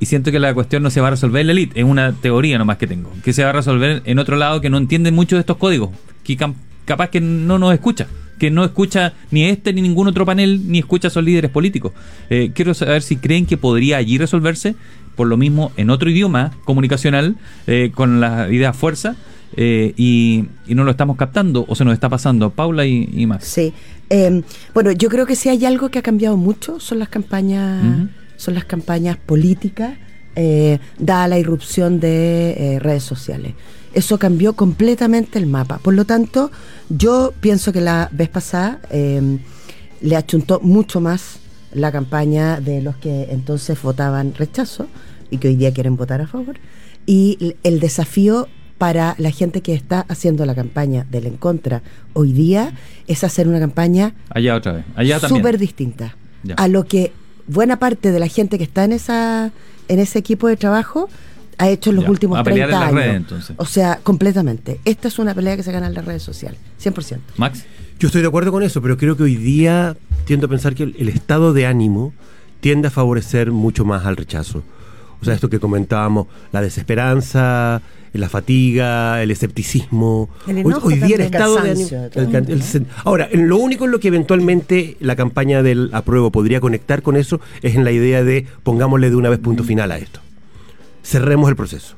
y 0.00 0.06
siento 0.06 0.32
que 0.32 0.38
la 0.40 0.52
cuestión 0.54 0.82
no 0.82 0.90
se 0.90 1.00
va 1.00 1.08
a 1.08 1.10
resolver 1.10 1.40
en 1.42 1.46
la 1.46 1.52
élite. 1.52 1.78
Es 1.80 1.84
una 1.86 2.12
teoría 2.12 2.58
nomás 2.58 2.76
que 2.78 2.86
tengo. 2.88 3.12
Que 3.22 3.32
se 3.32 3.44
va 3.44 3.50
a 3.50 3.52
resolver 3.52 4.02
en 4.04 4.18
otro 4.18 4.36
lado 4.36 4.60
que 4.60 4.68
no 4.70 4.78
entiende 4.78 5.12
mucho 5.12 5.36
de 5.36 5.40
estos 5.40 5.56
códigos. 5.58 5.90
Que 6.24 6.36
capaz 6.84 7.08
que 7.10 7.20
no 7.20 7.58
nos 7.58 7.72
escucha. 7.72 8.08
Que 8.38 8.50
no 8.50 8.64
escucha 8.64 9.12
ni 9.30 9.44
este 9.44 9.72
ni 9.72 9.82
ningún 9.82 10.08
otro 10.08 10.24
panel, 10.26 10.62
ni 10.66 10.78
escucha 10.78 11.06
a 11.08 11.10
esos 11.10 11.22
líderes 11.22 11.50
políticos. 11.50 11.92
Eh, 12.30 12.50
quiero 12.54 12.72
saber 12.74 13.02
si 13.02 13.16
creen 13.16 13.44
que 13.46 13.56
podría 13.58 13.98
allí 13.98 14.16
resolverse, 14.18 14.74
por 15.14 15.28
lo 15.28 15.36
mismo 15.36 15.70
en 15.76 15.90
otro 15.90 16.08
idioma 16.10 16.52
comunicacional, 16.64 17.36
con 17.94 18.20
la 18.20 18.50
idea 18.50 18.72
fuerza, 18.72 19.14
eh, 19.56 19.92
y, 19.96 20.44
y 20.66 20.74
no 20.74 20.84
lo 20.84 20.90
estamos 20.90 21.16
captando 21.16 21.64
o 21.68 21.74
se 21.74 21.84
nos 21.84 21.94
está 21.94 22.08
pasando. 22.08 22.50
Paula 22.50 22.86
y, 22.86 23.08
y 23.12 23.26
Max. 23.26 23.46
Sí. 23.46 23.72
Eh, 24.08 24.42
bueno, 24.74 24.90
yo 24.92 25.08
creo 25.08 25.26
que 25.26 25.36
si 25.36 25.48
hay 25.48 25.64
algo 25.64 25.88
que 25.88 25.98
ha 25.98 26.02
cambiado 26.02 26.36
mucho 26.36 26.80
son 26.80 26.98
las 26.98 27.08
campañas, 27.08 28.08
son 28.36 28.54
las 28.54 28.64
campañas 28.64 29.16
políticas, 29.16 29.96
eh, 30.36 30.78
dada 30.98 31.28
la 31.28 31.38
irrupción 31.38 32.00
de 32.00 32.52
eh, 32.52 32.78
redes 32.78 33.02
sociales. 33.02 33.54
Eso 33.92 34.18
cambió 34.18 34.54
completamente 34.54 35.38
el 35.38 35.46
mapa. 35.46 35.78
Por 35.78 35.94
lo 35.94 36.04
tanto, 36.04 36.50
yo 36.88 37.32
pienso 37.40 37.72
que 37.72 37.80
la 37.80 38.08
vez 38.12 38.28
pasada 38.28 38.80
eh, 38.90 39.38
le 40.00 40.16
achuntó 40.16 40.60
mucho 40.60 41.00
más 41.00 41.40
la 41.72 41.92
campaña 41.92 42.60
de 42.60 42.82
los 42.82 42.96
que 42.96 43.28
entonces 43.30 43.80
votaban 43.82 44.34
rechazo 44.34 44.86
y 45.30 45.38
que 45.38 45.48
hoy 45.48 45.56
día 45.56 45.72
quieren 45.72 45.96
votar 45.96 46.20
a 46.20 46.26
favor. 46.26 46.56
Y 47.06 47.56
el 47.62 47.80
desafío 47.80 48.48
para 48.80 49.14
la 49.18 49.30
gente 49.30 49.60
que 49.60 49.74
está 49.74 50.06
haciendo 50.08 50.46
la 50.46 50.54
campaña 50.54 51.04
del 51.10 51.26
en 51.26 51.36
contra 51.36 51.82
hoy 52.14 52.32
día 52.32 52.72
es 53.06 53.22
hacer 53.24 53.46
una 53.46 53.60
campaña 53.60 54.14
Allá 54.30 54.56
otra 54.56 54.72
vez. 54.72 54.84
Allá 54.96 55.20
también. 55.20 55.38
súper 55.42 55.58
distinta 55.58 56.16
Ya. 56.42 56.54
a 56.54 56.66
lo 56.66 56.84
que 56.86 57.12
buena 57.46 57.78
parte 57.78 58.10
de 58.10 58.18
la 58.18 58.26
gente 58.28 58.56
que 58.56 58.64
está 58.64 58.84
en 58.84 58.92
esa 58.92 59.50
en 59.88 59.98
ese 59.98 60.18
equipo 60.18 60.48
de 60.48 60.56
trabajo 60.56 61.10
ha 61.58 61.68
hecho 61.68 61.90
en 61.90 61.96
los 61.96 62.06
Ya, 62.06 62.10
últimos 62.10 62.38
a 62.38 62.42
pelear 62.42 62.68
30 62.70 62.74
en 62.74 62.80
las 62.80 62.88
años. 62.88 63.04
redes, 63.04 63.16
entonces. 63.18 63.56
O 63.58 63.66
sea, 63.66 63.98
completamente. 64.02 64.80
Esta 64.86 65.08
es 65.08 65.18
una 65.18 65.34
pelea 65.34 65.56
que 65.58 65.62
se 65.62 65.72
gana 65.72 65.86
en 65.88 65.92
las 65.92 66.06
redes 66.06 66.22
sociales, 66.22 66.58
100%. 66.82 67.18
Max. 67.36 67.64
Yo 67.98 68.06
estoy 68.06 68.22
de 68.22 68.28
acuerdo 68.28 68.50
con 68.50 68.62
eso, 68.62 68.80
pero 68.80 68.96
creo 68.96 69.14
que 69.14 69.24
hoy 69.24 69.36
día 69.36 69.94
tiendo 70.24 70.46
a 70.46 70.48
pensar 70.48 70.74
que 70.74 70.84
el, 70.84 70.96
el 70.98 71.10
estado 71.10 71.52
de 71.52 71.66
ánimo 71.66 72.14
tiende 72.60 72.88
a 72.88 72.90
favorecer 72.90 73.50
mucho 73.52 73.84
más 73.84 74.06
al 74.06 74.16
rechazo. 74.16 74.62
O 75.20 75.24
sea, 75.26 75.34
esto 75.34 75.50
que 75.50 75.60
comentábamos, 75.60 76.28
la 76.50 76.62
desesperanza, 76.62 77.82
la 78.18 78.28
fatiga, 78.28 79.22
el 79.22 79.30
escepticismo. 79.30 80.28
El 80.48 80.56
Hoy- 80.56 80.60
enojo 80.62 80.88
hoy, 80.88 80.94
día 80.96 81.14
el 81.16 81.22
estado 81.22 81.60
de 81.62 81.70
ánimo. 81.70 81.88
ahora, 83.04 83.28
en 83.30 83.48
lo 83.48 83.56
único 83.58 83.84
en 83.84 83.92
lo 83.92 84.00
que 84.00 84.08
eventualmente 84.08 84.96
la 85.00 85.14
campaña 85.16 85.62
del 85.62 85.90
apruebo 85.92 86.30
podría 86.32 86.60
conectar 86.60 87.02
con 87.02 87.16
eso 87.16 87.40
es 87.62 87.76
en 87.76 87.84
la 87.84 87.92
idea 87.92 88.24
de 88.24 88.46
pongámosle 88.62 89.10
de 89.10 89.16
una 89.16 89.28
vez 89.28 89.38
punto 89.38 89.62
final 89.64 89.92
a 89.92 89.98
esto. 89.98 90.20
Cerremos 91.02 91.48
el 91.48 91.56
proceso. 91.56 91.96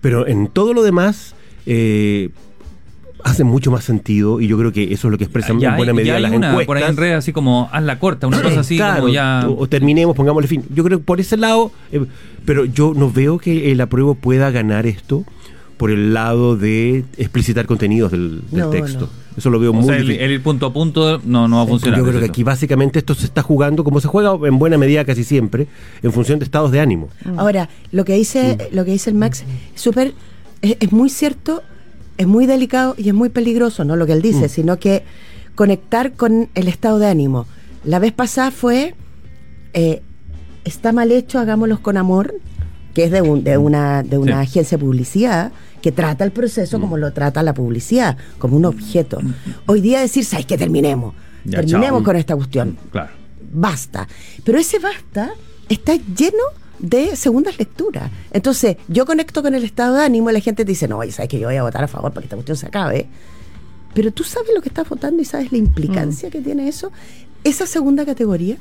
Pero 0.00 0.26
en 0.26 0.48
todo 0.48 0.72
lo 0.74 0.82
demás. 0.82 1.34
eh, 1.66 2.30
hace 3.24 3.44
mucho 3.44 3.70
más 3.70 3.84
sentido 3.84 4.40
y 4.40 4.48
yo 4.48 4.58
creo 4.58 4.72
que 4.72 4.92
eso 4.92 5.06
es 5.06 5.12
lo 5.12 5.16
que 5.16 5.22
expresan 5.22 5.60
Ya 5.60 5.68
en 5.70 5.76
buena 5.76 5.92
hay- 5.92 5.96
medida 5.96 6.12
ya 6.14 6.16
hay 6.16 6.22
las 6.22 6.32
una 6.32 6.48
encuestas. 6.48 6.66
por 6.66 6.76
ahí 6.76 6.82
en 6.90 6.96
redes 6.96 7.14
así 7.18 7.32
como 7.32 7.68
haz 7.70 7.84
la 7.84 8.00
corta, 8.00 8.26
una 8.26 8.42
cosa 8.42 8.58
así 8.60 8.74
Claro, 8.76 9.02
como 9.02 9.12
ya. 9.14 9.44
o, 9.48 9.60
o 9.60 9.68
terminemos, 9.68 10.16
pongámosle 10.16 10.48
fin. 10.48 10.64
Yo 10.74 10.82
creo 10.82 10.98
que 10.98 11.04
por 11.04 11.20
ese 11.20 11.36
lado, 11.36 11.70
eh, 11.92 12.04
pero 12.44 12.64
yo 12.64 12.94
no 12.96 13.12
veo 13.12 13.38
que 13.38 13.70
el 13.70 13.80
apruebo 13.80 14.16
pueda 14.16 14.50
ganar 14.50 14.86
esto 14.86 15.24
por 15.82 15.90
el 15.90 16.14
lado 16.14 16.56
de 16.56 17.04
explicitar 17.16 17.66
contenidos 17.66 18.12
del, 18.12 18.42
del 18.52 18.60
No, 18.60 18.70
texto. 18.70 19.00
no. 19.00 19.36
Eso 19.36 19.50
lo 19.50 19.58
veo 19.58 19.70
O 19.70 19.74
muy 19.74 19.84
sea, 19.84 19.96
el, 19.96 20.08
el 20.12 20.30
ir 20.30 20.40
punto 20.40 20.66
a 20.66 20.72
punto 20.72 21.20
no, 21.24 21.48
no 21.48 21.56
va 21.56 21.62
a 21.64 21.66
funcionar. 21.66 21.98
Yo 21.98 22.06
creo 22.06 22.20
que 22.20 22.26
aquí 22.26 22.44
básicamente 22.44 23.00
esto 23.00 23.14
se 23.16 23.24
está 23.26 23.42
jugando 23.42 23.82
como 23.82 23.98
se 24.00 24.06
juega 24.06 24.30
en 24.46 24.60
buena 24.60 24.78
medida 24.78 25.04
casi 25.04 25.24
siempre, 25.24 25.66
en 26.00 26.12
función 26.12 26.38
de 26.38 26.44
estados 26.44 26.70
de 26.70 26.78
ánimo. 26.78 27.08
Ahora, 27.36 27.68
lo 27.90 28.04
que 28.04 28.14
dice, 28.14 28.56
Mm. 28.70 28.76
lo 28.76 28.84
que 28.84 28.92
dice 28.92 29.10
el 29.10 29.16
Max, 29.16 29.42
es 29.74 29.80
súper, 29.80 30.14
es, 30.60 30.76
es 30.78 30.92
muy 30.92 31.10
cierto, 31.10 31.62
es 32.16 32.28
muy 32.28 32.46
delicado 32.46 32.94
y 32.96 33.08
es 33.08 33.14
muy 33.14 33.30
peligroso, 33.30 33.84
no 33.84 33.96
lo 33.96 34.06
que 34.06 34.12
él 34.12 34.22
dice, 34.22 34.44
Mm. 34.46 34.50
sino 34.50 34.78
que 34.78 35.02
conectar 35.56 36.12
con 36.12 36.48
el 36.54 36.68
estado 36.68 37.00
de 37.00 37.08
ánimo. 37.08 37.46
La 37.84 37.98
vez 37.98 38.12
pasada 38.12 38.52
fue, 38.52 38.94
eh, 39.74 40.00
está 40.64 40.92
mal 40.92 41.10
hecho, 41.10 41.40
hagámoslos 41.40 41.80
con 41.80 41.96
amor, 41.96 42.34
que 42.94 43.04
es 43.04 43.10
de, 43.10 43.22
un- 43.22 43.42
de 43.42 43.56
una, 43.56 44.02
de 44.02 44.18
una 44.18 44.44
Sí. 44.44 44.50
agencia 44.50 44.76
de 44.78 44.84
publicidad 44.84 45.52
que 45.82 45.92
trata 45.92 46.24
el 46.24 46.30
proceso 46.32 46.80
como 46.80 46.96
lo 46.96 47.12
trata 47.12 47.42
la 47.42 47.52
publicidad, 47.52 48.16
como 48.38 48.56
un 48.56 48.64
objeto. 48.64 49.20
Hoy 49.66 49.80
día 49.80 50.00
decir, 50.00 50.24
¿sabes 50.24 50.46
que 50.46 50.56
terminemos? 50.56 51.14
Ya, 51.44 51.58
terminemos 51.58 51.98
chao. 52.00 52.04
con 52.04 52.16
esta 52.16 52.36
cuestión 52.36 52.78
Claro. 52.90 53.10
basta. 53.52 54.08
Pero 54.44 54.58
ese 54.58 54.78
basta 54.78 55.32
está 55.68 55.94
lleno 55.96 56.44
de 56.78 57.16
segundas 57.16 57.58
lecturas. 57.58 58.10
Entonces, 58.32 58.76
yo 58.88 59.04
conecto 59.06 59.42
con 59.42 59.54
el 59.54 59.64
estado 59.64 59.96
de 59.96 60.04
ánimo 60.04 60.30
y 60.30 60.32
la 60.32 60.40
gente 60.40 60.64
te 60.64 60.70
dice, 60.72 60.88
no, 60.88 60.98
oye, 60.98 61.12
sabes 61.12 61.28
que 61.28 61.38
yo 61.38 61.48
voy 61.48 61.56
a 61.56 61.62
votar 61.62 61.84
a 61.84 61.88
favor 61.88 62.10
para 62.12 62.22
que 62.22 62.26
esta 62.26 62.36
cuestión 62.36 62.56
se 62.56 62.66
acabe. 62.66 63.08
Pero 63.94 64.10
tú 64.12 64.24
sabes 64.24 64.50
lo 64.54 64.62
que 64.62 64.68
estás 64.68 64.88
votando 64.88 65.20
y 65.20 65.24
sabes 65.24 65.52
la 65.52 65.58
implicancia 65.58 66.30
que 66.30 66.40
tiene 66.40 66.66
eso. 66.68 66.90
Esa 67.44 67.66
segunda 67.66 68.06
categoría, 68.06 68.56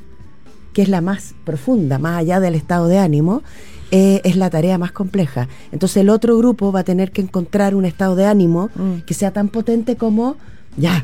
que 0.74 0.82
es 0.82 0.90
la 0.90 1.02
más 1.02 1.34
profunda, 1.46 2.00
más 2.00 2.18
allá 2.20 2.40
del 2.40 2.56
estado 2.56 2.88
de 2.88 2.98
ánimo, 2.98 3.44
eh, 3.92 4.22
es 4.24 4.36
la 4.38 4.50
tarea 4.50 4.78
más 4.78 4.92
compleja. 4.92 5.48
Entonces 5.72 5.98
el 5.98 6.10
otro 6.10 6.38
grupo 6.38 6.72
va 6.72 6.80
a 6.82 6.84
tener 6.84 7.12
que 7.12 7.22
encontrar 7.22 7.76
un 7.76 7.86
estado 7.86 8.16
de 8.16 8.26
ánimo 8.26 8.70
Mm. 8.76 9.02
que 9.06 9.14
sea 9.14 9.32
tan 9.32 9.50
potente 9.50 9.96
como, 9.98 10.38
ya, 10.78 11.04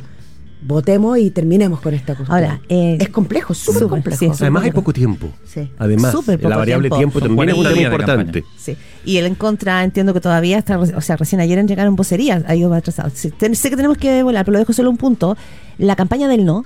votemos 0.61 1.17
y 1.19 1.29
terminemos 1.29 1.81
con 1.81 1.93
esta 1.93 2.15
cosa. 2.15 2.33
Ahora, 2.33 2.61
eh, 2.67 2.97
es 2.99 3.09
complejo, 3.09 3.53
súper 3.53 3.73
súper, 3.83 3.89
complejo. 3.89 4.19
sí, 4.19 4.25
Además 4.25 4.63
hay 4.63 4.71
complejo. 4.71 4.75
poco 4.75 4.93
tiempo. 4.93 5.27
Sí. 5.45 5.69
Además, 5.77 6.15
poco 6.15 6.31
la 6.49 6.57
variable 6.57 6.89
tiempo. 6.89 7.19
tiempo, 7.19 7.19
también 7.19 7.49
es 7.49 7.55
un 7.55 7.63
40 7.63 7.75
tema 7.81 7.93
importante. 7.93 8.43
Sí. 8.57 8.75
Y 9.05 9.17
el 9.17 9.25
en 9.27 9.35
contra, 9.35 9.83
entiendo 9.83 10.13
que 10.13 10.19
todavía 10.21 10.57
está, 10.57 10.79
o 10.79 11.01
sea, 11.01 11.15
recién 11.15 11.41
ayer 11.41 11.59
entregaron 11.59 11.95
vocerías, 11.95 12.43
ha 12.47 12.55
ido 12.55 12.73
atrasado. 12.73 13.09
Sé 13.13 13.31
que 13.31 13.75
tenemos 13.75 13.97
que 13.97 14.23
volar, 14.23 14.45
pero 14.45 14.53
lo 14.53 14.59
dejo 14.59 14.73
solo 14.73 14.89
un 14.89 14.97
punto. 14.97 15.37
La 15.77 15.95
campaña 15.95 16.27
del 16.27 16.43
no 16.43 16.65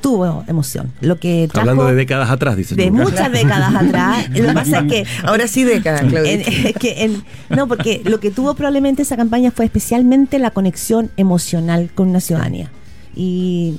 tuvo 0.00 0.44
emoción. 0.48 0.92
Lo 1.00 1.18
que 1.18 1.48
trajo 1.50 1.60
Hablando 1.70 1.86
de 1.86 1.94
décadas 1.94 2.30
atrás, 2.30 2.56
dices 2.56 2.76
de 2.76 2.90
muchas 2.90 3.30
décadas 3.32 3.74
atrás, 3.82 4.28
lo 4.30 4.46
que 4.48 4.52
pasa 4.54 4.78
es 4.80 4.84
que 4.92 5.04
Ahora 5.24 5.48
sí 5.48 5.64
década, 5.64 6.00
Claudia. 6.00 6.32
en- 6.32 6.40
es 6.66 6.74
que 6.74 7.04
en- 7.04 7.24
no, 7.50 7.66
porque 7.68 8.02
lo 8.04 8.20
que 8.20 8.30
tuvo 8.30 8.54
probablemente 8.54 9.02
esa 9.02 9.16
campaña 9.16 9.50
fue 9.50 9.64
especialmente 9.64 10.38
la 10.38 10.50
conexión 10.50 11.10
emocional 11.16 11.90
con 11.94 12.08
una 12.08 12.20
ciudadanía. 12.20 12.70
Y, 13.18 13.76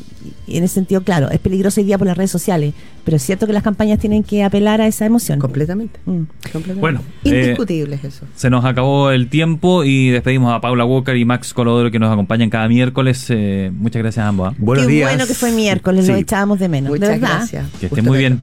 y 0.47 0.58
en 0.58 0.63
ese 0.63 0.73
sentido, 0.73 1.02
claro, 1.04 1.30
es 1.30 1.38
peligroso 1.39 1.80
hoy 1.80 1.86
día 1.86 2.00
por 2.00 2.08
las 2.08 2.17
redes 2.17 2.32
sociales, 2.32 2.73
pero 3.06 3.17
es 3.17 3.23
cierto 3.23 3.45
que 3.45 3.54
las 3.54 3.62
campañas 3.62 4.00
tienen 4.00 4.23
que 4.23 4.43
apelar 4.43 4.82
a 4.82 4.88
esa 4.88 5.06
emoción. 5.06 5.38
Completamente. 5.39 6.00
Mm. 6.06 6.23
completamente. 6.52 6.82
Bueno, 6.82 7.02
eh, 7.23 7.30
Indiscutible 7.43 7.95
es 7.97 8.04
eso. 8.04 8.26
Se 8.36 8.50
nos 8.50 8.65
acabó 8.65 9.12
el 9.12 9.30
tiempo 9.30 9.84
y 9.84 10.10
despedimos 10.10 10.52
a 10.54 10.60
Paula 10.60 10.86
Walker 10.86 11.15
y 11.15 11.23
Max 11.23 11.54
Colodoro 11.54 11.91
que 11.91 12.00
nos 12.00 12.12
acompañan 12.12 12.50
cada 12.50 12.67
miércoles. 12.67 13.28
Eh, 13.30 13.71
muchas 13.73 14.02
gracias 14.02 14.26
a 14.26 14.30
ambos. 14.30 14.50
¿ah? 14.52 14.56
Buenos 14.58 14.88
Qué 14.88 14.91
días. 14.93 15.12
bueno 15.12 15.28
que 15.28 15.36
fue 15.36 15.52
miércoles, 15.52 16.08
lo 16.08 16.15
Sí. 16.15 16.21
echábamos 16.21 16.58
de 16.58 16.67
menos. 16.69 16.89
Muchas 16.89 17.10
de 17.10 17.15
verdad. 17.19 17.38
gracias. 17.38 17.65
Que 17.80 17.86
esté 17.86 18.02
Gusto 18.02 18.10
muy 18.10 18.17
bien. 18.17 18.41